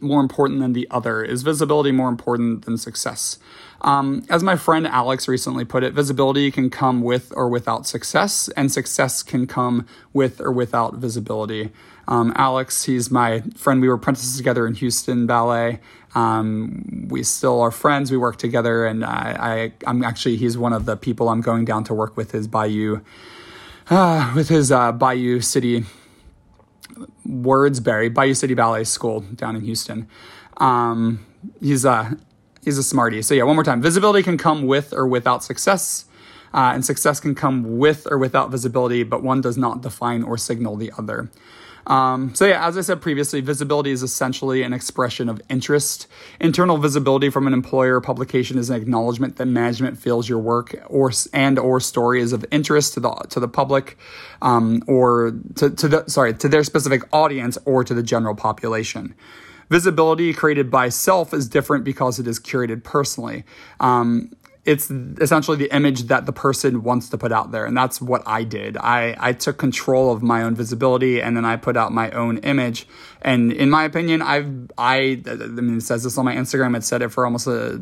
more 0.00 0.20
important 0.20 0.60
than 0.60 0.72
the 0.72 0.86
other? 0.90 1.22
Is 1.22 1.42
visibility 1.42 1.92
more 1.92 2.08
important 2.08 2.64
than 2.64 2.76
success? 2.76 3.38
Um, 3.82 4.24
as 4.30 4.42
my 4.42 4.56
friend 4.56 4.86
Alex 4.86 5.28
recently 5.28 5.64
put 5.64 5.82
it, 5.82 5.92
visibility 5.92 6.50
can 6.50 6.70
come 6.70 7.02
with 7.02 7.32
or 7.36 7.48
without 7.48 7.86
success, 7.86 8.48
and 8.56 8.72
success 8.72 9.22
can 9.22 9.46
come 9.46 9.86
with 10.12 10.40
or 10.40 10.50
without 10.50 10.94
visibility. 10.94 11.70
Um, 12.08 12.32
Alex, 12.36 12.84
he's 12.84 13.10
my 13.10 13.40
friend. 13.56 13.80
We 13.80 13.88
were 13.88 13.94
apprentices 13.94 14.36
together 14.36 14.66
in 14.66 14.74
Houston 14.74 15.26
Ballet. 15.26 15.80
Um, 16.14 17.08
we 17.10 17.22
still 17.22 17.60
are 17.60 17.70
friends. 17.70 18.10
We 18.10 18.16
work 18.16 18.36
together, 18.38 18.86
and 18.86 19.04
I, 19.04 19.72
I, 19.84 19.90
am 19.90 20.02
actually 20.02 20.36
he's 20.36 20.56
one 20.56 20.72
of 20.72 20.86
the 20.86 20.96
people 20.96 21.28
I'm 21.28 21.42
going 21.42 21.64
down 21.64 21.84
to 21.84 21.94
work 21.94 22.16
with 22.16 22.30
his 22.30 22.48
Bayou 22.48 23.00
uh, 23.90 24.32
with 24.34 24.48
his 24.48 24.72
uh, 24.72 24.92
Bayou 24.92 25.40
City 25.40 25.84
Wordsbury 27.28 28.12
Bayou 28.12 28.34
City 28.34 28.54
Ballet 28.54 28.84
School 28.84 29.20
down 29.20 29.56
in 29.56 29.62
Houston. 29.62 30.08
Um, 30.58 31.26
he's 31.60 31.84
a 31.84 32.16
he's 32.64 32.78
a 32.78 32.82
smarty. 32.82 33.22
So 33.22 33.34
yeah, 33.34 33.44
one 33.44 33.56
more 33.56 33.64
time. 33.64 33.82
Visibility 33.82 34.22
can 34.22 34.38
come 34.38 34.66
with 34.66 34.92
or 34.92 35.06
without 35.06 35.44
success, 35.44 36.06
uh, 36.54 36.72
and 36.74 36.84
success 36.84 37.20
can 37.20 37.34
come 37.34 37.78
with 37.78 38.06
or 38.10 38.18
without 38.18 38.50
visibility, 38.50 39.02
but 39.02 39.22
one 39.22 39.40
does 39.40 39.56
not 39.56 39.82
define 39.82 40.22
or 40.22 40.36
signal 40.36 40.76
the 40.76 40.92
other. 40.98 41.30
Um, 41.86 42.34
so 42.34 42.46
yeah, 42.46 42.66
as 42.66 42.76
I 42.76 42.80
said 42.80 43.00
previously, 43.00 43.40
visibility 43.40 43.90
is 43.90 44.02
essentially 44.02 44.62
an 44.62 44.72
expression 44.72 45.28
of 45.28 45.40
interest. 45.48 46.08
Internal 46.40 46.78
visibility 46.78 47.30
from 47.30 47.46
an 47.46 47.52
employer 47.52 47.96
or 47.96 48.00
publication 48.00 48.58
is 48.58 48.70
an 48.70 48.76
acknowledgement 48.80 49.36
that 49.36 49.46
management 49.46 49.98
feels 49.98 50.28
your 50.28 50.40
work 50.40 50.74
or 50.88 51.12
and 51.32 51.58
or 51.58 51.78
story 51.78 52.20
is 52.20 52.32
of 52.32 52.44
interest 52.50 52.94
to 52.94 53.00
the 53.00 53.10
to 53.30 53.38
the 53.38 53.48
public, 53.48 53.96
um, 54.42 54.82
or 54.88 55.32
to, 55.54 55.70
to 55.70 55.88
the 55.88 56.04
sorry 56.08 56.34
to 56.34 56.48
their 56.48 56.64
specific 56.64 57.02
audience 57.12 57.56
or 57.64 57.84
to 57.84 57.94
the 57.94 58.02
general 58.02 58.34
population. 58.34 59.14
Visibility 59.70 60.32
created 60.32 60.70
by 60.70 60.88
self 60.88 61.32
is 61.32 61.48
different 61.48 61.84
because 61.84 62.18
it 62.18 62.26
is 62.26 62.38
curated 62.38 62.84
personally. 62.84 63.44
Um, 63.80 64.32
it's 64.66 64.90
essentially 65.20 65.56
the 65.56 65.74
image 65.74 66.04
that 66.04 66.26
the 66.26 66.32
person 66.32 66.82
wants 66.82 67.08
to 67.10 67.16
put 67.16 67.30
out 67.30 67.52
there 67.52 67.64
and 67.64 67.76
that's 67.76 68.02
what 68.02 68.22
i 68.26 68.42
did. 68.42 68.76
I 68.76 69.16
i 69.18 69.32
took 69.32 69.56
control 69.56 70.12
of 70.12 70.22
my 70.22 70.42
own 70.42 70.54
visibility 70.54 71.22
and 71.22 71.36
then 71.36 71.44
i 71.44 71.56
put 71.56 71.76
out 71.76 71.92
my 71.92 72.10
own 72.10 72.38
image. 72.38 72.86
And 73.22 73.52
in 73.52 73.70
my 73.70 73.84
opinion 73.84 74.20
i've 74.20 74.70
i 74.76 75.22
i 75.26 75.34
mean 75.34 75.78
it 75.78 75.82
says 75.82 76.02
this 76.02 76.18
on 76.18 76.24
my 76.24 76.34
instagram. 76.34 76.76
It 76.76 76.84
said 76.84 77.00
it 77.00 77.08
for 77.10 77.24
almost 77.24 77.46
a 77.46 77.80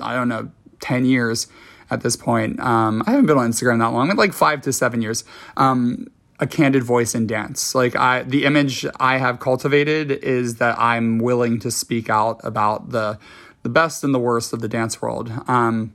i 0.00 0.14
don't 0.14 0.28
know 0.28 0.50
10 0.80 1.04
years 1.04 1.48
at 1.90 2.02
this 2.02 2.16
point. 2.16 2.60
Um, 2.60 3.02
i 3.06 3.10
haven't 3.10 3.26
been 3.26 3.36
on 3.36 3.50
instagram 3.50 3.80
that 3.80 3.88
long 3.92 4.08
like 4.16 4.32
five 4.32 4.62
to 4.62 4.72
seven 4.72 5.02
years. 5.02 5.24
Um, 5.56 6.06
a 6.38 6.46
candid 6.46 6.82
voice 6.82 7.14
in 7.14 7.26
dance. 7.26 7.74
Like 7.74 7.96
i 7.96 8.22
the 8.22 8.44
image 8.44 8.86
i 9.00 9.18
have 9.18 9.40
cultivated 9.40 10.12
is 10.12 10.56
that 10.56 10.78
i'm 10.78 11.18
willing 11.18 11.58
to 11.60 11.70
speak 11.72 12.08
out 12.08 12.40
about 12.44 12.90
the 12.90 13.18
the 13.64 13.68
best 13.68 14.04
and 14.04 14.14
the 14.14 14.18
worst 14.18 14.52
of 14.52 14.60
the 14.60 14.68
dance 14.68 15.00
world. 15.00 15.32
Um, 15.48 15.92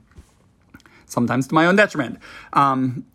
sometimes 1.08 1.48
to 1.48 1.54
my 1.54 1.66
own 1.66 1.76
detriment. 1.76 2.18
Um, 2.52 3.06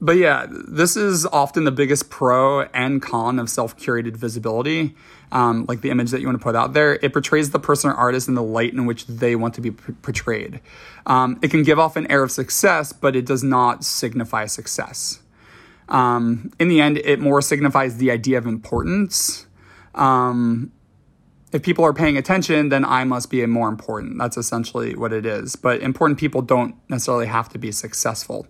but 0.00 0.16
yeah, 0.16 0.46
this 0.48 0.96
is 0.96 1.26
often 1.26 1.64
the 1.64 1.70
biggest 1.70 2.08
pro 2.08 2.62
and 2.62 3.02
con 3.02 3.38
of 3.38 3.50
self 3.50 3.76
curated 3.76 4.16
visibility, 4.16 4.96
um, 5.30 5.66
like 5.68 5.82
the 5.82 5.90
image 5.90 6.10
that 6.10 6.20
you 6.20 6.26
want 6.26 6.38
to 6.38 6.42
put 6.42 6.56
out 6.56 6.72
there. 6.72 6.98
It 7.02 7.12
portrays 7.12 7.50
the 7.50 7.58
person 7.58 7.90
or 7.90 7.94
artist 7.94 8.26
in 8.26 8.34
the 8.34 8.42
light 8.42 8.72
in 8.72 8.86
which 8.86 9.06
they 9.06 9.36
want 9.36 9.54
to 9.54 9.60
be 9.60 9.72
p- 9.72 9.92
portrayed. 10.00 10.60
Um, 11.04 11.38
it 11.42 11.50
can 11.50 11.64
give 11.64 11.78
off 11.78 11.96
an 11.96 12.10
air 12.10 12.22
of 12.22 12.30
success, 12.30 12.92
but 12.94 13.14
it 13.14 13.26
does 13.26 13.44
not 13.44 13.84
signify 13.84 14.46
success. 14.46 15.20
Um, 15.90 16.50
in 16.58 16.68
the 16.68 16.80
end, 16.80 16.98
it 16.98 17.20
more 17.20 17.42
signifies 17.42 17.98
the 17.98 18.10
idea 18.10 18.38
of 18.38 18.46
importance. 18.46 19.46
Um, 19.94 20.72
if 21.52 21.62
people 21.62 21.84
are 21.84 21.92
paying 21.92 22.16
attention, 22.16 22.68
then 22.68 22.84
I 22.84 23.04
must 23.04 23.30
be 23.30 23.44
more 23.46 23.68
important. 23.68 24.18
That's 24.18 24.36
essentially 24.36 24.94
what 24.94 25.12
it 25.12 25.26
is. 25.26 25.56
But 25.56 25.80
important 25.80 26.18
people 26.18 26.42
don't 26.42 26.76
necessarily 26.88 27.26
have 27.26 27.48
to 27.50 27.58
be 27.58 27.72
successful. 27.72 28.46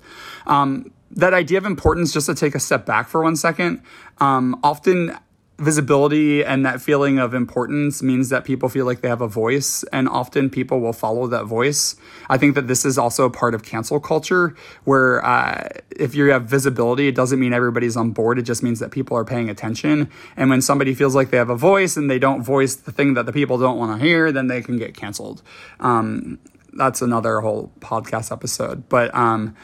Um, 0.46 0.92
that 1.10 1.34
idea 1.34 1.58
of 1.58 1.64
importance, 1.64 2.12
just 2.12 2.26
to 2.26 2.34
take 2.34 2.54
a 2.54 2.60
step 2.60 2.86
back 2.86 3.08
for 3.08 3.22
one 3.22 3.36
second, 3.36 3.82
um, 4.18 4.58
often 4.62 5.16
visibility 5.60 6.42
and 6.44 6.64
that 6.64 6.80
feeling 6.80 7.18
of 7.18 7.34
importance 7.34 8.02
means 8.02 8.30
that 8.30 8.44
people 8.44 8.68
feel 8.68 8.86
like 8.86 9.00
they 9.02 9.08
have 9.08 9.20
a 9.20 9.28
voice 9.28 9.84
and 9.92 10.08
often 10.08 10.50
people 10.50 10.80
will 10.80 10.92
follow 10.92 11.26
that 11.28 11.44
voice. 11.44 11.96
I 12.28 12.38
think 12.38 12.54
that 12.54 12.66
this 12.66 12.84
is 12.84 12.98
also 12.98 13.24
a 13.24 13.30
part 13.30 13.54
of 13.54 13.62
cancel 13.62 14.00
culture 14.00 14.56
where 14.84 15.24
uh, 15.24 15.68
if 15.90 16.14
you 16.14 16.30
have 16.30 16.44
visibility 16.44 17.08
it 17.08 17.14
doesn't 17.14 17.38
mean 17.38 17.52
everybody's 17.52 17.96
on 17.96 18.10
board 18.10 18.38
it 18.38 18.42
just 18.42 18.62
means 18.62 18.80
that 18.80 18.90
people 18.90 19.16
are 19.16 19.24
paying 19.24 19.50
attention. 19.50 20.10
And 20.36 20.50
when 20.50 20.62
somebody 20.62 20.94
feels 20.94 21.14
like 21.14 21.30
they 21.30 21.36
have 21.36 21.50
a 21.50 21.56
voice 21.56 21.96
and 21.96 22.10
they 22.10 22.18
don't 22.18 22.42
voice 22.42 22.74
the 22.74 22.92
thing 22.92 23.14
that 23.14 23.26
the 23.26 23.32
people 23.32 23.58
don't 23.58 23.78
want 23.78 24.00
to 24.00 24.04
hear 24.04 24.32
then 24.32 24.48
they 24.48 24.62
can 24.62 24.78
get 24.78 24.94
canceled. 24.94 25.42
Um, 25.78 26.38
that's 26.72 27.02
another 27.02 27.40
whole 27.40 27.72
podcast 27.80 28.32
episode. 28.32 28.88
But 28.88 29.14
um, 29.14 29.56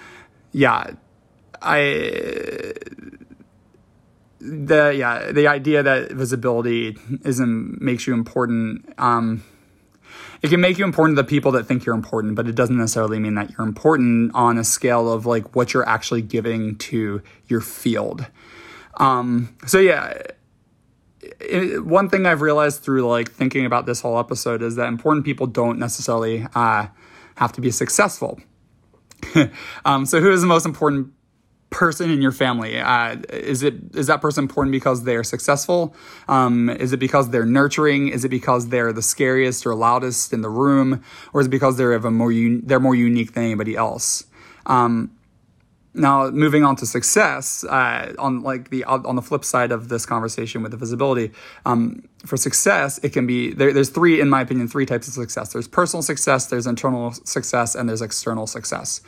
yeah 0.53 0.91
i 1.63 2.73
the 4.47 4.95
yeah 4.97 5.33
the 5.33 5.47
idea 5.47 5.83
that 5.83 6.13
visibility 6.13 6.97
isn't 7.25 7.81
makes 7.81 8.07
you 8.07 8.15
important 8.15 8.93
um, 8.99 9.43
it 10.43 10.49
can 10.49 10.61
make 10.61 10.79
you 10.79 10.85
important 10.85 11.17
to 11.17 11.23
the 11.23 11.29
people 11.29 11.53
that 11.53 11.65
think 11.67 11.85
you're 11.85 11.95
important 11.95 12.35
but 12.35 12.47
it 12.47 12.55
doesn't 12.55 12.79
necessarily 12.79 13.19
mean 13.19 13.35
that 13.35 13.51
you're 13.51 13.67
important 13.67 14.31
on 14.35 14.59
a 14.59 14.65
scale 14.65 15.13
of 15.13 15.27
like 15.27 15.57
what 15.57 15.75
you're 15.75 15.89
actually 15.89 16.23
giving 16.23 16.77
to 16.77 17.23
your 17.47 17.61
field. 17.61 18.27
Um, 18.99 19.57
so 19.67 19.79
yeah 19.79 20.23
it, 21.41 21.85
one 21.85 22.09
thing 22.09 22.25
i've 22.25 22.41
realized 22.41 22.83
through 22.83 23.07
like 23.07 23.31
thinking 23.31 23.67
about 23.67 23.85
this 23.85 24.01
whole 24.01 24.19
episode 24.19 24.63
is 24.63 24.77
that 24.77 24.87
important 24.87 25.25
people 25.25 25.47
don't 25.47 25.79
necessarily 25.79 26.47
uh, 26.55 26.87
have 27.37 27.53
to 27.53 27.61
be 27.61 27.71
successful. 27.71 28.41
Um, 29.85 30.07
so 30.07 30.21
who 30.21 30.31
is 30.31 30.41
the 30.41 30.47
most 30.47 30.67
important 30.67 31.13
person 31.77 32.11
in 32.11 32.23
your 32.23 32.33
family? 32.33 32.81
Uh, 32.81 33.17
is 33.29 33.63
it 33.63 33.75
is 33.95 34.07
that 34.07 34.23
person 34.23 34.45
important 34.45 34.73
because 34.73 35.05
they're 35.05 35.23
successful? 35.23 35.95
Um, 36.27 36.71
is 36.71 36.95
it 36.95 36.97
because 36.97 37.29
they're 37.31 37.45
nurturing? 37.45 38.09
Is 38.09 38.25
it 38.25 38.31
because 38.31 38.69
they're 38.69 38.95
the 38.95 39.03
scariest 39.03 39.67
or 39.67 39.75
loudest 39.75 40.33
in 40.33 40.41
the 40.41 40.49
room, 40.49 41.05
or 41.35 41.43
is 41.43 41.49
it 41.49 41.51
because 41.51 41.77
they're 41.77 41.93
of 41.93 42.07
a 42.07 42.11
more 42.11 42.33
un- 42.33 42.63
they're 42.65 42.81
more 42.81 42.95
unique 42.95 43.35
than 43.35 43.45
anybody 43.45 43.77
else? 43.77 44.25
Um, 44.65 45.11
now, 45.93 46.31
moving 46.31 46.65
on 46.65 46.77
to 46.77 46.87
success, 46.87 47.63
uh, 47.65 48.15
on 48.19 48.43
like 48.43 48.71
the 48.71 48.83
on 48.85 49.15
the 49.15 49.23
flip 49.23 49.45
side 49.45 49.71
of 49.71 49.91
this 49.91 50.07
conversation 50.07 50.63
with 50.63 50.73
the 50.73 50.79
visibility, 50.79 51.33
um, 51.67 52.03
for 52.25 52.39
success, 52.39 52.99
it 53.03 53.11
can 53.13 53.27
be 53.27 53.53
there, 53.53 53.73
there's 53.73 53.91
three, 53.91 54.19
in 54.19 54.31
my 54.31 54.41
opinion, 54.41 54.67
three 54.67 54.87
types 54.87 55.09
of 55.09 55.15
success. 55.15 55.53
There's 55.53 55.69
personal 55.69 56.03
success, 56.03 56.47
there's 56.47 56.67
internal 56.67 57.13
success, 57.13 57.75
and 57.75 57.87
there's 57.87 58.03
external 58.03 58.47
success. 58.47 59.03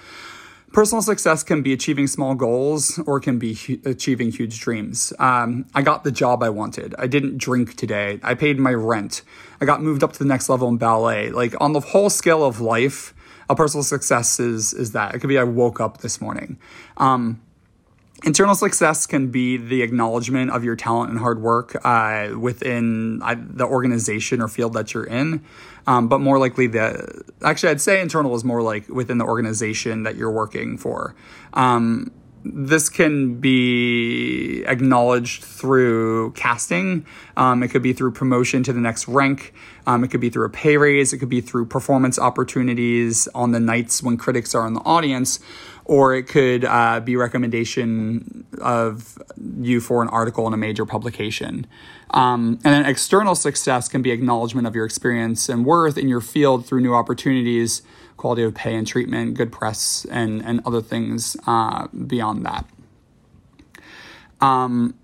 Personal 0.73 1.01
success 1.01 1.43
can 1.43 1.63
be 1.63 1.73
achieving 1.73 2.07
small 2.07 2.35
goals 2.35 3.01
or 3.07 3.21
can 3.21 3.39
be 3.39 3.55
hu- 3.55 3.81
achieving 3.87 4.31
huge 4.31 4.61
dreams. 4.61 5.15
Um, 5.19 5.65
I 5.75 5.81
got 5.83 6.05
the 6.05 6.13
job 6.13 6.43
I 6.43 6.51
wanted. 6.51 6.95
I 6.99 7.07
didn't 7.07 7.39
drink 7.39 7.75
today. 7.75 8.21
I 8.23 8.35
paid 8.35 8.59
my 8.59 8.75
rent. 8.75 9.23
I 9.61 9.65
got 9.65 9.83
moved 9.83 10.05
up 10.05 10.13
to 10.13 10.19
the 10.19 10.27
next 10.27 10.49
level 10.49 10.69
in 10.69 10.77
ballet. 10.77 11.31
Like 11.31 11.55
on 11.59 11.73
the 11.73 11.81
whole 11.81 12.11
scale 12.11 12.45
of 12.45 12.61
life, 12.61 13.15
a 13.49 13.57
personal 13.57 13.83
success 13.83 14.39
is 14.39 14.75
is 14.75 14.93
that. 14.93 15.15
It 15.15 15.21
could 15.21 15.29
be 15.29 15.39
I 15.39 15.45
woke 15.45 15.81
up 15.81 15.99
this 15.99 16.21
morning. 16.21 16.59
Um, 16.99 17.41
Internal 18.25 18.57
success 18.57 19.07
can 19.07 19.31
be 19.31 19.57
the 19.57 19.83
acknowledgement 19.83 20.51
of 20.51 20.65
your 20.65 20.75
talent 20.75 21.11
and 21.11 21.21
hard 21.21 21.41
work 21.41 21.77
uh, 21.85 22.31
within 22.37 23.23
uh, 23.23 23.37
the 23.39 23.65
organization 23.65 24.43
or 24.43 24.49
field 24.49 24.73
that 24.73 24.93
you're 24.93 25.05
in. 25.05 25.45
Um, 25.89 26.07
but 26.07 26.21
more 26.21 26.39
likely, 26.39 26.67
the 26.67 27.25
actually, 27.43 27.71
I'd 27.71 27.81
say 27.81 28.03
internal 28.03 28.35
is 28.35 28.45
more 28.45 28.61
like 28.61 28.87
within 28.91 29.17
the 29.17 29.25
organization 29.25 30.03
that 30.03 30.17
you're 30.17 30.31
working 30.31 30.77
for. 30.77 31.17
Um, 31.55 32.13
this 32.45 32.91
can 32.91 33.41
be 33.41 34.65
acknowledged 34.67 35.43
through 35.43 36.33
casting. 36.33 37.07
Um, 37.39 37.63
it 37.63 37.69
could 37.69 37.83
be 37.83 37.95
through 37.95 38.13
promotion 38.13 38.63
to 38.65 38.73
the 38.75 38.81
next 38.81 39.09
rank. 39.09 39.55
Um, 39.87 40.05
it 40.05 40.09
could 40.09 40.21
be 40.21 40.29
through 40.29 40.45
a 40.45 40.51
pay 40.51 40.77
raise. 40.77 41.15
It 41.15 41.19
could 41.19 41.31
be 41.31 41.41
through 41.41 41.65
performance 41.67 42.19
opportunities 42.19 43.27
on 43.35 43.53
the 43.53 43.61
nights 43.61 44.03
when 44.03 44.19
critics 44.19 44.55
are 44.55 44.67
in 44.67 44.75
the 44.75 44.81
audience 44.81 45.41
or 45.89 46.15
it 46.15 46.25
could 46.25 46.67
uh, 46.67 47.01
be 47.01 47.17
recommendation 47.17 48.47
of 48.61 49.19
you 49.59 49.81
for 49.81 50.03
an 50.03 50.09
article 50.09 50.47
in 50.47 50.53
a 50.53 50.57
major 50.57 50.85
publication. 50.85 51.67
Um, 52.11 52.59
and 52.65 52.75
then 52.75 52.87
external 52.87 53.35
success 53.35 53.89
can 53.89 54.03
be 54.03 54.11
acknowledgement 54.11 54.67
of 54.67 54.75
your 54.75 54.85
experience 54.85 55.49
and 55.49 55.65
worth 55.65 55.99
in 55.99 56.09
your 56.09 56.21
field 56.21 56.67
through 56.67 56.81
new 56.81 56.95
opportunities, 56.95 57.83
quality 58.17 58.43
of 58.43 58.55
pay 58.55 58.75
and 58.75 58.87
treatment, 58.87 59.35
good 59.35 59.53
press, 59.53 60.07
and, 60.11 60.43
and 60.45 60.61
other 60.65 60.81
things 60.81 61.37
uh, 61.47 61.87
beyond 61.89 62.47
that. 62.47 62.65
Um, 64.41 64.95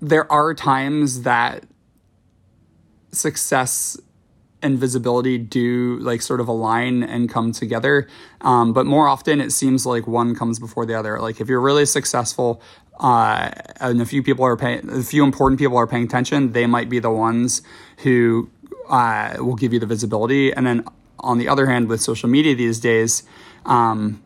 there 0.00 0.30
are 0.30 0.52
times 0.52 1.22
that 1.22 1.64
success 3.12 3.98
and 4.62 4.78
visibility 4.78 5.38
do 5.38 5.98
like 6.00 6.22
sort 6.22 6.40
of 6.40 6.48
align 6.48 7.02
and 7.02 7.28
come 7.28 7.52
together. 7.52 8.08
Um, 8.40 8.72
but 8.72 8.86
more 8.86 9.06
often, 9.06 9.40
it 9.40 9.52
seems 9.52 9.86
like 9.86 10.06
one 10.06 10.34
comes 10.34 10.58
before 10.58 10.86
the 10.86 10.94
other. 10.94 11.20
Like 11.20 11.40
if 11.40 11.48
you're 11.48 11.60
really 11.60 11.86
successful, 11.86 12.60
uh, 12.98 13.50
and 13.80 14.00
a 14.00 14.06
few 14.06 14.22
people 14.22 14.44
are 14.44 14.56
paying, 14.56 14.88
a 14.90 15.02
few 15.02 15.24
important 15.24 15.58
people 15.58 15.76
are 15.76 15.86
paying 15.86 16.04
attention, 16.04 16.52
they 16.52 16.66
might 16.66 16.88
be 16.88 16.98
the 16.98 17.10
ones 17.10 17.62
who 17.98 18.50
uh, 18.88 19.36
will 19.38 19.54
give 19.54 19.72
you 19.72 19.78
the 19.78 19.86
visibility. 19.86 20.52
And 20.52 20.66
then 20.66 20.84
on 21.20 21.38
the 21.38 21.48
other 21.48 21.66
hand, 21.66 21.88
with 21.88 22.00
social 22.00 22.28
media 22.28 22.54
these 22.54 22.80
days, 22.80 23.22
um, 23.64 24.22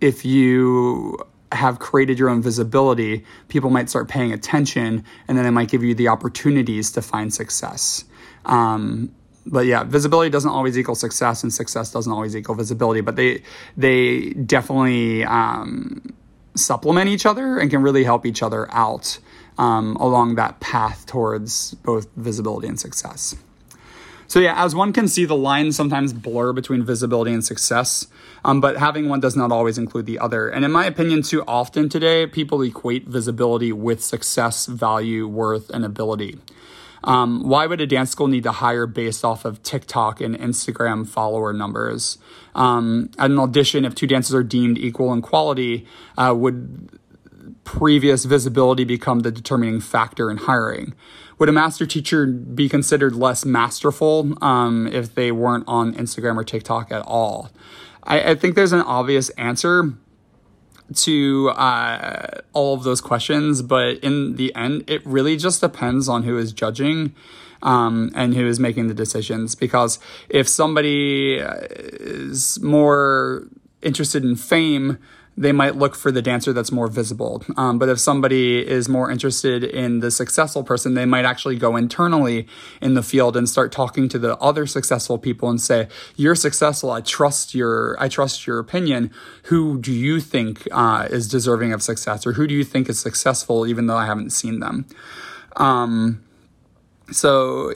if 0.00 0.24
you 0.24 1.18
have 1.52 1.78
created 1.78 2.18
your 2.18 2.28
own 2.28 2.42
visibility, 2.42 3.24
people 3.48 3.70
might 3.70 3.88
start 3.88 4.08
paying 4.08 4.32
attention, 4.32 5.04
and 5.28 5.38
then 5.38 5.44
they 5.44 5.50
might 5.50 5.68
give 5.68 5.84
you 5.84 5.94
the 5.94 6.08
opportunities 6.08 6.90
to 6.92 7.02
find 7.02 7.32
success. 7.32 8.04
Um, 8.44 9.14
but 9.46 9.66
yeah, 9.66 9.84
visibility 9.84 10.30
doesn't 10.30 10.50
always 10.50 10.78
equal 10.78 10.94
success, 10.94 11.42
and 11.42 11.52
success 11.52 11.92
doesn't 11.92 12.12
always 12.12 12.34
equal 12.34 12.54
visibility. 12.54 13.02
But 13.02 13.16
they 13.16 13.42
they 13.76 14.30
definitely 14.30 15.24
um, 15.24 16.14
supplement 16.54 17.08
each 17.08 17.26
other 17.26 17.58
and 17.58 17.70
can 17.70 17.82
really 17.82 18.04
help 18.04 18.24
each 18.26 18.42
other 18.42 18.72
out 18.72 19.18
um, 19.58 19.96
along 19.96 20.34
that 20.36 20.60
path 20.60 21.06
towards 21.06 21.74
both 21.74 22.08
visibility 22.16 22.68
and 22.68 22.78
success. 22.78 23.36
So 24.26 24.40
yeah, 24.40 24.54
as 24.56 24.74
one 24.74 24.92
can 24.92 25.06
see, 25.06 25.26
the 25.26 25.36
lines 25.36 25.76
sometimes 25.76 26.12
blur 26.12 26.52
between 26.52 26.82
visibility 26.82 27.32
and 27.32 27.44
success, 27.44 28.06
um, 28.44 28.60
but 28.60 28.78
having 28.78 29.08
one 29.08 29.20
does 29.20 29.36
not 29.36 29.52
always 29.52 29.78
include 29.78 30.06
the 30.06 30.18
other. 30.18 30.48
And 30.48 30.64
in 30.64 30.72
my 30.72 30.86
opinion, 30.86 31.22
too 31.22 31.44
often 31.46 31.88
today, 31.88 32.26
people 32.26 32.62
equate 32.62 33.06
visibility 33.06 33.70
with 33.70 34.02
success, 34.02 34.66
value, 34.66 35.28
worth, 35.28 35.70
and 35.70 35.84
ability. 35.84 36.38
Um, 37.04 37.46
why 37.46 37.66
would 37.66 37.80
a 37.80 37.86
dance 37.86 38.10
school 38.10 38.28
need 38.28 38.42
to 38.44 38.52
hire 38.52 38.86
based 38.86 39.24
off 39.24 39.44
of 39.44 39.62
TikTok 39.62 40.20
and 40.20 40.36
Instagram 40.38 41.06
follower 41.06 41.52
numbers? 41.52 42.18
Um, 42.54 43.10
at 43.18 43.30
an 43.30 43.38
audition, 43.38 43.84
if 43.84 43.94
two 43.94 44.06
dancers 44.06 44.34
are 44.34 44.42
deemed 44.42 44.78
equal 44.78 45.12
in 45.12 45.22
quality, 45.22 45.86
uh, 46.16 46.34
would 46.36 46.98
previous 47.64 48.24
visibility 48.24 48.84
become 48.84 49.20
the 49.20 49.30
determining 49.30 49.80
factor 49.80 50.30
in 50.30 50.38
hiring? 50.38 50.94
Would 51.38 51.48
a 51.48 51.52
master 51.52 51.84
teacher 51.84 52.26
be 52.26 52.68
considered 52.68 53.14
less 53.14 53.44
masterful 53.44 54.32
um, 54.42 54.86
if 54.86 55.14
they 55.14 55.32
weren't 55.32 55.64
on 55.66 55.94
Instagram 55.94 56.36
or 56.36 56.44
TikTok 56.44 56.90
at 56.90 57.02
all? 57.02 57.50
I, 58.04 58.30
I 58.30 58.34
think 58.34 58.54
there's 58.54 58.72
an 58.72 58.82
obvious 58.82 59.30
answer 59.30 59.94
to 60.94 61.50
uh, 61.50 62.40
all 62.52 62.74
of 62.74 62.82
those 62.82 63.00
questions, 63.00 63.62
but 63.62 63.98
in 63.98 64.36
the 64.36 64.54
end, 64.54 64.84
it 64.88 65.04
really 65.06 65.36
just 65.36 65.60
depends 65.60 66.08
on 66.08 66.24
who 66.24 66.36
is 66.38 66.52
judging 66.52 67.14
um, 67.62 68.10
and 68.14 68.34
who 68.34 68.46
is 68.46 68.60
making 68.60 68.88
the 68.88 68.94
decisions. 68.94 69.54
Because 69.54 69.98
if 70.28 70.48
somebody 70.48 71.36
is 71.36 72.60
more 72.60 73.48
interested 73.82 74.24
in 74.24 74.36
fame, 74.36 74.98
they 75.36 75.52
might 75.52 75.76
look 75.76 75.96
for 75.96 76.12
the 76.12 76.22
dancer 76.22 76.52
that's 76.52 76.70
more 76.70 76.86
visible. 76.86 77.42
Um, 77.56 77.78
but 77.78 77.88
if 77.88 77.98
somebody 77.98 78.66
is 78.66 78.88
more 78.88 79.10
interested 79.10 79.64
in 79.64 80.00
the 80.00 80.10
successful 80.10 80.62
person, 80.62 80.94
they 80.94 81.06
might 81.06 81.24
actually 81.24 81.56
go 81.56 81.76
internally 81.76 82.46
in 82.80 82.94
the 82.94 83.02
field 83.02 83.36
and 83.36 83.48
start 83.48 83.72
talking 83.72 84.08
to 84.10 84.18
the 84.18 84.36
other 84.38 84.66
successful 84.66 85.18
people 85.18 85.48
and 85.50 85.60
say, 85.60 85.88
"You're 86.16 86.36
successful. 86.36 86.90
I 86.90 87.00
trust 87.00 87.54
your 87.54 87.96
I 87.98 88.08
trust 88.08 88.46
your 88.46 88.58
opinion. 88.58 89.10
Who 89.44 89.78
do 89.80 89.92
you 89.92 90.20
think 90.20 90.68
uh, 90.70 91.08
is 91.10 91.28
deserving 91.28 91.72
of 91.72 91.82
success, 91.82 92.26
or 92.26 92.34
who 92.34 92.46
do 92.46 92.54
you 92.54 92.64
think 92.64 92.88
is 92.88 92.98
successful, 92.98 93.66
even 93.66 93.86
though 93.86 93.96
I 93.96 94.06
haven't 94.06 94.30
seen 94.30 94.60
them?" 94.60 94.86
Um, 95.56 96.22
so 97.10 97.72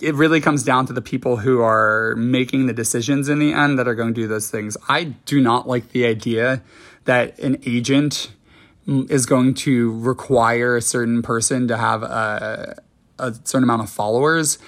it 0.00 0.14
really 0.14 0.40
comes 0.40 0.62
down 0.62 0.86
to 0.86 0.92
the 0.92 1.02
people 1.02 1.36
who 1.38 1.60
are 1.60 2.14
making 2.16 2.66
the 2.66 2.72
decisions 2.72 3.28
in 3.28 3.38
the 3.38 3.52
end 3.52 3.78
that 3.78 3.88
are 3.88 3.94
going 3.94 4.14
to 4.14 4.20
do 4.20 4.26
those 4.26 4.50
things. 4.50 4.76
I 4.88 5.04
do 5.04 5.40
not 5.40 5.68
like 5.68 5.90
the 5.90 6.06
idea 6.06 6.62
that 7.04 7.38
an 7.38 7.58
agent 7.66 8.32
is 8.86 9.26
going 9.26 9.54
to 9.54 9.98
require 10.00 10.76
a 10.76 10.82
certain 10.82 11.22
person 11.22 11.68
to 11.68 11.76
have 11.76 12.02
a, 12.02 12.76
a 13.18 13.34
certain 13.44 13.64
amount 13.64 13.82
of 13.82 13.90
followers. 13.90 14.58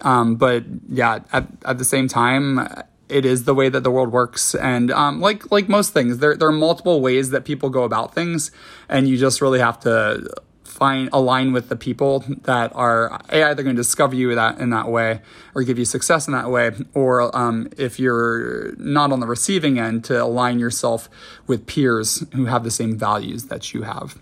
Um, 0.00 0.36
but 0.36 0.64
yeah, 0.88 1.20
at, 1.32 1.46
at 1.64 1.78
the 1.78 1.84
same 1.84 2.08
time, 2.08 2.68
it 3.08 3.24
is 3.24 3.44
the 3.44 3.54
way 3.54 3.68
that 3.68 3.82
the 3.82 3.90
world 3.90 4.12
works 4.12 4.54
and 4.54 4.90
um, 4.90 5.20
like 5.20 5.50
like 5.50 5.68
most 5.68 5.92
things 5.92 6.18
there, 6.18 6.36
there 6.36 6.48
are 6.48 6.52
multiple 6.52 7.02
ways 7.02 7.30
that 7.30 7.44
people 7.44 7.68
go 7.68 7.84
about 7.84 8.14
things 8.14 8.50
and 8.88 9.06
you 9.06 9.18
just 9.18 9.42
really 9.42 9.58
have 9.58 9.78
to 9.78 10.26
find 10.74 11.08
align 11.12 11.52
with 11.52 11.68
the 11.68 11.76
people 11.76 12.24
that 12.42 12.74
are 12.74 13.20
either 13.30 13.62
going 13.62 13.76
to 13.76 13.80
discover 13.80 14.16
you 14.16 14.34
that 14.34 14.58
in 14.58 14.70
that 14.70 14.88
way 14.88 15.20
or 15.54 15.62
give 15.62 15.78
you 15.78 15.84
success 15.84 16.26
in 16.26 16.32
that 16.32 16.50
way, 16.50 16.72
or 16.94 17.34
um, 17.36 17.68
if 17.78 18.00
you're 18.00 18.74
not 18.76 19.12
on 19.12 19.20
the 19.20 19.26
receiving 19.26 19.78
end, 19.78 20.04
to 20.04 20.20
align 20.20 20.58
yourself 20.58 21.08
with 21.46 21.66
peers 21.66 22.24
who 22.34 22.46
have 22.46 22.64
the 22.64 22.70
same 22.70 22.98
values 22.98 23.44
that 23.44 23.72
you 23.72 23.82
have. 23.82 24.18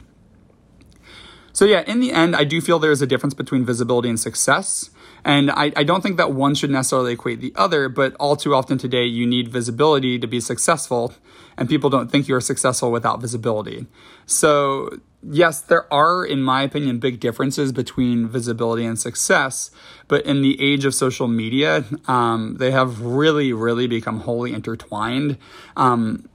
So 1.54 1.64
yeah, 1.64 1.82
in 1.86 2.00
the 2.00 2.12
end, 2.12 2.36
I 2.36 2.44
do 2.44 2.60
feel 2.60 2.78
there's 2.78 3.02
a 3.02 3.06
difference 3.06 3.34
between 3.34 3.64
visibility 3.64 4.08
and 4.08 4.20
success. 4.20 4.90
And 5.24 5.50
I, 5.50 5.72
I 5.76 5.84
don't 5.84 6.02
think 6.02 6.16
that 6.16 6.32
one 6.32 6.54
should 6.54 6.70
necessarily 6.70 7.12
equate 7.12 7.40
the 7.40 7.52
other, 7.56 7.88
but 7.88 8.14
all 8.16 8.36
too 8.36 8.54
often 8.54 8.76
today, 8.76 9.04
you 9.04 9.26
need 9.26 9.48
visibility 9.48 10.18
to 10.18 10.26
be 10.26 10.40
successful, 10.40 11.14
and 11.56 11.68
people 11.68 11.90
don't 11.90 12.10
think 12.10 12.28
you're 12.28 12.40
successful 12.40 12.90
without 12.90 13.20
visibility. 13.20 13.86
So 14.26 14.90
yes, 15.22 15.60
there 15.60 15.92
are, 15.92 16.24
in 16.24 16.42
my 16.42 16.62
opinion, 16.62 16.98
big 16.98 17.20
differences 17.20 17.72
between 17.72 18.28
visibility 18.28 18.84
and 18.84 18.98
success. 18.98 19.70
But 20.08 20.24
in 20.26 20.42
the 20.42 20.60
age 20.60 20.84
of 20.84 20.94
social 20.94 21.28
media, 21.28 21.84
um, 22.08 22.56
they 22.58 22.70
have 22.70 23.00
really, 23.00 23.52
really 23.52 23.86
become 23.86 24.20
wholly 24.20 24.52
intertwined. 24.52 25.38
Um, 25.76 26.28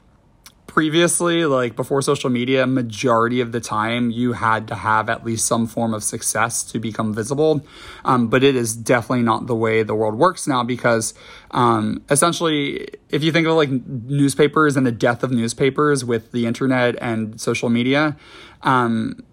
previously, 0.67 1.45
like 1.45 1.75
before 1.75 2.01
social 2.01 2.29
media, 2.29 2.67
majority 2.67 3.41
of 3.41 3.51
the 3.51 3.59
time 3.59 4.11
you 4.11 4.33
had 4.33 4.67
to 4.67 4.75
have 4.75 5.09
at 5.09 5.25
least 5.25 5.45
some 5.47 5.65
form 5.65 5.93
of 5.93 6.03
success 6.03 6.63
to 6.63 6.79
become 6.79 7.13
visible. 7.13 7.65
Um, 8.05 8.27
but 8.27 8.43
it 8.43 8.55
is 8.55 8.75
definitely 8.75 9.23
not 9.23 9.47
the 9.47 9.55
way 9.55 9.81
the 9.83 9.95
world 9.95 10.15
works 10.15 10.47
now 10.47 10.63
because 10.63 11.13
um, 11.51 12.03
essentially, 12.09 12.87
if 13.09 13.23
you 13.23 13.31
think 13.31 13.47
of 13.47 13.55
like 13.55 13.69
newspapers 13.69 14.77
and 14.77 14.85
the 14.85 14.91
death 14.91 15.23
of 15.23 15.31
newspapers 15.31 16.05
with 16.05 16.31
the 16.31 16.45
internet 16.45 16.95
and 17.01 17.39
social 17.41 17.69
media, 17.69 18.17
um, 18.61 19.23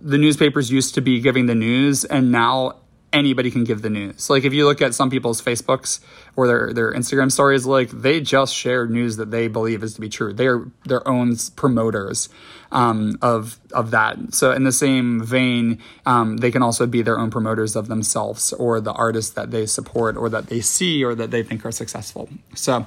the 0.00 0.18
newspapers 0.18 0.70
used 0.70 0.94
to 0.94 1.00
be 1.00 1.20
giving 1.20 1.46
the 1.46 1.54
news, 1.54 2.04
and 2.04 2.32
now 2.32 2.81
anybody 3.12 3.50
can 3.50 3.64
give 3.64 3.82
the 3.82 3.90
news. 3.90 4.30
Like 4.30 4.44
if 4.44 4.52
you 4.52 4.64
look 4.64 4.80
at 4.80 4.94
some 4.94 5.10
people's 5.10 5.42
Facebooks 5.42 6.00
or 6.36 6.46
their 6.46 6.72
their 6.72 6.92
Instagram 6.92 7.30
stories, 7.30 7.66
like 7.66 7.90
they 7.90 8.20
just 8.20 8.54
share 8.54 8.86
news 8.86 9.16
that 9.16 9.30
they 9.30 9.48
believe 9.48 9.82
is 9.82 9.94
to 9.94 10.00
be 10.00 10.08
true. 10.08 10.32
They're 10.32 10.64
their 10.84 11.06
own 11.06 11.36
promoters 11.56 12.28
um, 12.70 13.18
of 13.22 13.58
of 13.72 13.90
that. 13.90 14.34
So 14.34 14.52
in 14.52 14.64
the 14.64 14.72
same 14.72 15.22
vein, 15.22 15.78
um, 16.06 16.38
they 16.38 16.50
can 16.50 16.62
also 16.62 16.86
be 16.86 17.02
their 17.02 17.18
own 17.18 17.30
promoters 17.30 17.76
of 17.76 17.88
themselves 17.88 18.52
or 18.54 18.80
the 18.80 18.92
artists 18.92 19.32
that 19.34 19.50
they 19.50 19.66
support 19.66 20.16
or 20.16 20.28
that 20.30 20.46
they 20.46 20.60
see 20.60 21.04
or 21.04 21.14
that 21.14 21.30
they 21.30 21.42
think 21.42 21.64
are 21.64 21.72
successful. 21.72 22.28
So. 22.54 22.86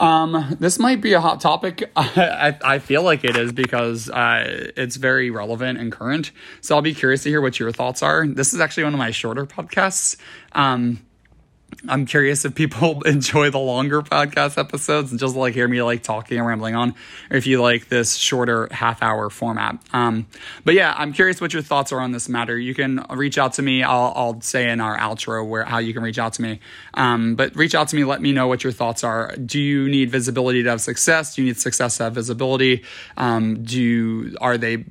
Um, 0.00 0.56
this 0.58 0.78
might 0.78 1.02
be 1.02 1.12
a 1.12 1.20
hot 1.20 1.40
topic. 1.40 1.90
I, 1.96 2.58
I 2.64 2.78
feel 2.78 3.02
like 3.02 3.22
it 3.22 3.36
is 3.36 3.52
because 3.52 4.08
uh, 4.08 4.70
it's 4.76 4.96
very 4.96 5.30
relevant 5.30 5.78
and 5.78 5.92
current. 5.92 6.32
So 6.62 6.74
I'll 6.74 6.82
be 6.82 6.94
curious 6.94 7.22
to 7.24 7.28
hear 7.28 7.42
what 7.42 7.60
your 7.60 7.70
thoughts 7.70 8.02
are. 8.02 8.26
This 8.26 8.54
is 8.54 8.60
actually 8.60 8.84
one 8.84 8.94
of 8.94 8.98
my 8.98 9.10
shorter 9.10 9.44
podcasts. 9.44 10.16
Um, 10.52 11.00
I'm 11.88 12.06
curious 12.06 12.44
if 12.44 12.54
people 12.54 13.02
enjoy 13.06 13.50
the 13.50 13.58
longer 13.58 14.02
podcast 14.02 14.58
episodes 14.58 15.10
and 15.10 15.20
just 15.20 15.34
like 15.34 15.54
hear 15.54 15.66
me 15.66 15.82
like 15.82 16.02
talking 16.02 16.38
and 16.38 16.46
rambling 16.46 16.74
on, 16.74 16.94
or 17.30 17.36
if 17.36 17.46
you 17.46 17.60
like 17.62 17.88
this 17.88 18.16
shorter 18.16 18.68
half 18.70 19.02
hour 19.02 19.30
format. 19.30 19.78
Um, 19.92 20.26
but 20.64 20.74
yeah, 20.74 20.94
I'm 20.96 21.12
curious 21.12 21.40
what 21.40 21.52
your 21.52 21.62
thoughts 21.62 21.92
are 21.92 22.00
on 22.00 22.12
this 22.12 22.28
matter. 22.28 22.58
You 22.58 22.74
can 22.74 23.04
reach 23.10 23.38
out 23.38 23.54
to 23.54 23.62
me. 23.62 23.82
I'll, 23.82 24.12
I'll 24.14 24.40
say 24.40 24.70
in 24.70 24.80
our 24.80 24.96
outro 24.98 25.46
where 25.46 25.64
how 25.64 25.78
you 25.78 25.94
can 25.94 26.02
reach 26.02 26.18
out 26.18 26.34
to 26.34 26.42
me. 26.42 26.60
Um, 26.94 27.34
but 27.34 27.56
reach 27.56 27.74
out 27.74 27.88
to 27.88 27.96
me. 27.96 28.04
Let 28.04 28.20
me 28.20 28.32
know 28.32 28.46
what 28.46 28.62
your 28.62 28.72
thoughts 28.72 29.04
are. 29.04 29.34
Do 29.36 29.58
you 29.60 29.88
need 29.88 30.10
visibility 30.10 30.62
to 30.62 30.70
have 30.70 30.80
success? 30.80 31.34
Do 31.34 31.42
you 31.42 31.48
need 31.48 31.58
success 31.58 31.96
to 31.96 32.04
have 32.04 32.14
visibility? 32.14 32.84
Um, 33.16 33.62
do 33.62 33.80
you, 33.80 34.36
are 34.40 34.58
they 34.58 34.84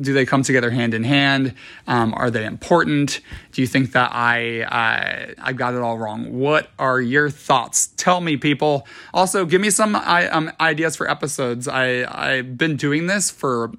do 0.00 0.12
they 0.12 0.24
come 0.24 0.42
together 0.42 0.70
hand 0.70 0.94
in 0.94 1.04
hand? 1.04 1.54
Um, 1.86 2.14
are 2.14 2.30
they 2.30 2.44
important? 2.44 3.20
Do 3.52 3.60
you 3.60 3.66
think 3.66 3.92
that 3.92 4.10
I 4.12 4.62
I 4.62 5.34
I 5.38 5.52
got 5.52 5.74
it 5.74 5.80
all 5.80 5.98
wrong? 5.98 6.38
What 6.38 6.70
are 6.78 7.00
your 7.00 7.30
thoughts? 7.30 7.88
Tell 7.96 8.20
me, 8.20 8.36
people. 8.36 8.86
Also, 9.12 9.44
give 9.44 9.60
me 9.60 9.70
some 9.70 9.96
I, 9.96 10.28
um, 10.28 10.52
ideas 10.60 10.96
for 10.96 11.10
episodes. 11.10 11.68
I 11.68 12.04
I've 12.04 12.56
been 12.56 12.76
doing 12.76 13.06
this 13.06 13.30
for 13.30 13.72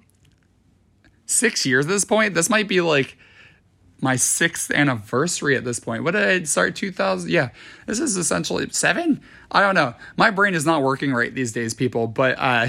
six 1.25 1.65
years 1.65 1.85
at 1.85 1.89
this 1.89 2.05
point. 2.05 2.33
This 2.33 2.49
might 2.49 2.67
be 2.67 2.81
like 2.81 3.17
my 4.01 4.15
sixth 4.15 4.71
anniversary 4.71 5.55
at 5.55 5.63
this 5.63 5.79
point. 5.79 6.03
What 6.03 6.11
did 6.11 6.27
I 6.27 6.43
start? 6.43 6.75
2000? 6.75 7.29
Yeah, 7.29 7.49
this 7.85 7.99
is 7.99 8.17
essentially 8.17 8.67
seven. 8.71 9.21
I 9.51 9.61
don't 9.61 9.75
know. 9.75 9.93
My 10.17 10.31
brain 10.31 10.55
is 10.55 10.65
not 10.65 10.81
working 10.81 11.13
right 11.13 11.33
these 11.33 11.51
days, 11.51 11.73
people. 11.73 12.07
But 12.07 12.35
uh, 12.39 12.67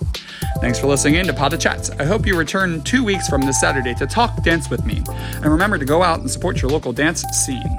Thanks 0.60 0.78
for 0.78 0.88
listening 0.88 1.14
in 1.14 1.26
to 1.26 1.32
Pas 1.32 1.50
de 1.50 1.56
Chats. 1.56 1.90
I 1.90 2.04
hope 2.04 2.26
you 2.26 2.36
return 2.36 2.82
two 2.82 3.04
weeks 3.04 3.28
from 3.28 3.42
this 3.42 3.60
Saturday 3.60 3.94
to 3.94 4.06
talk 4.06 4.42
dance 4.42 4.68
with 4.68 4.84
me. 4.84 5.02
And 5.08 5.46
remember 5.46 5.78
to 5.78 5.84
go 5.84 6.02
out 6.02 6.20
and 6.20 6.30
support 6.30 6.60
your 6.60 6.70
local 6.70 6.92
dance 6.92 7.22
scene. 7.32 7.76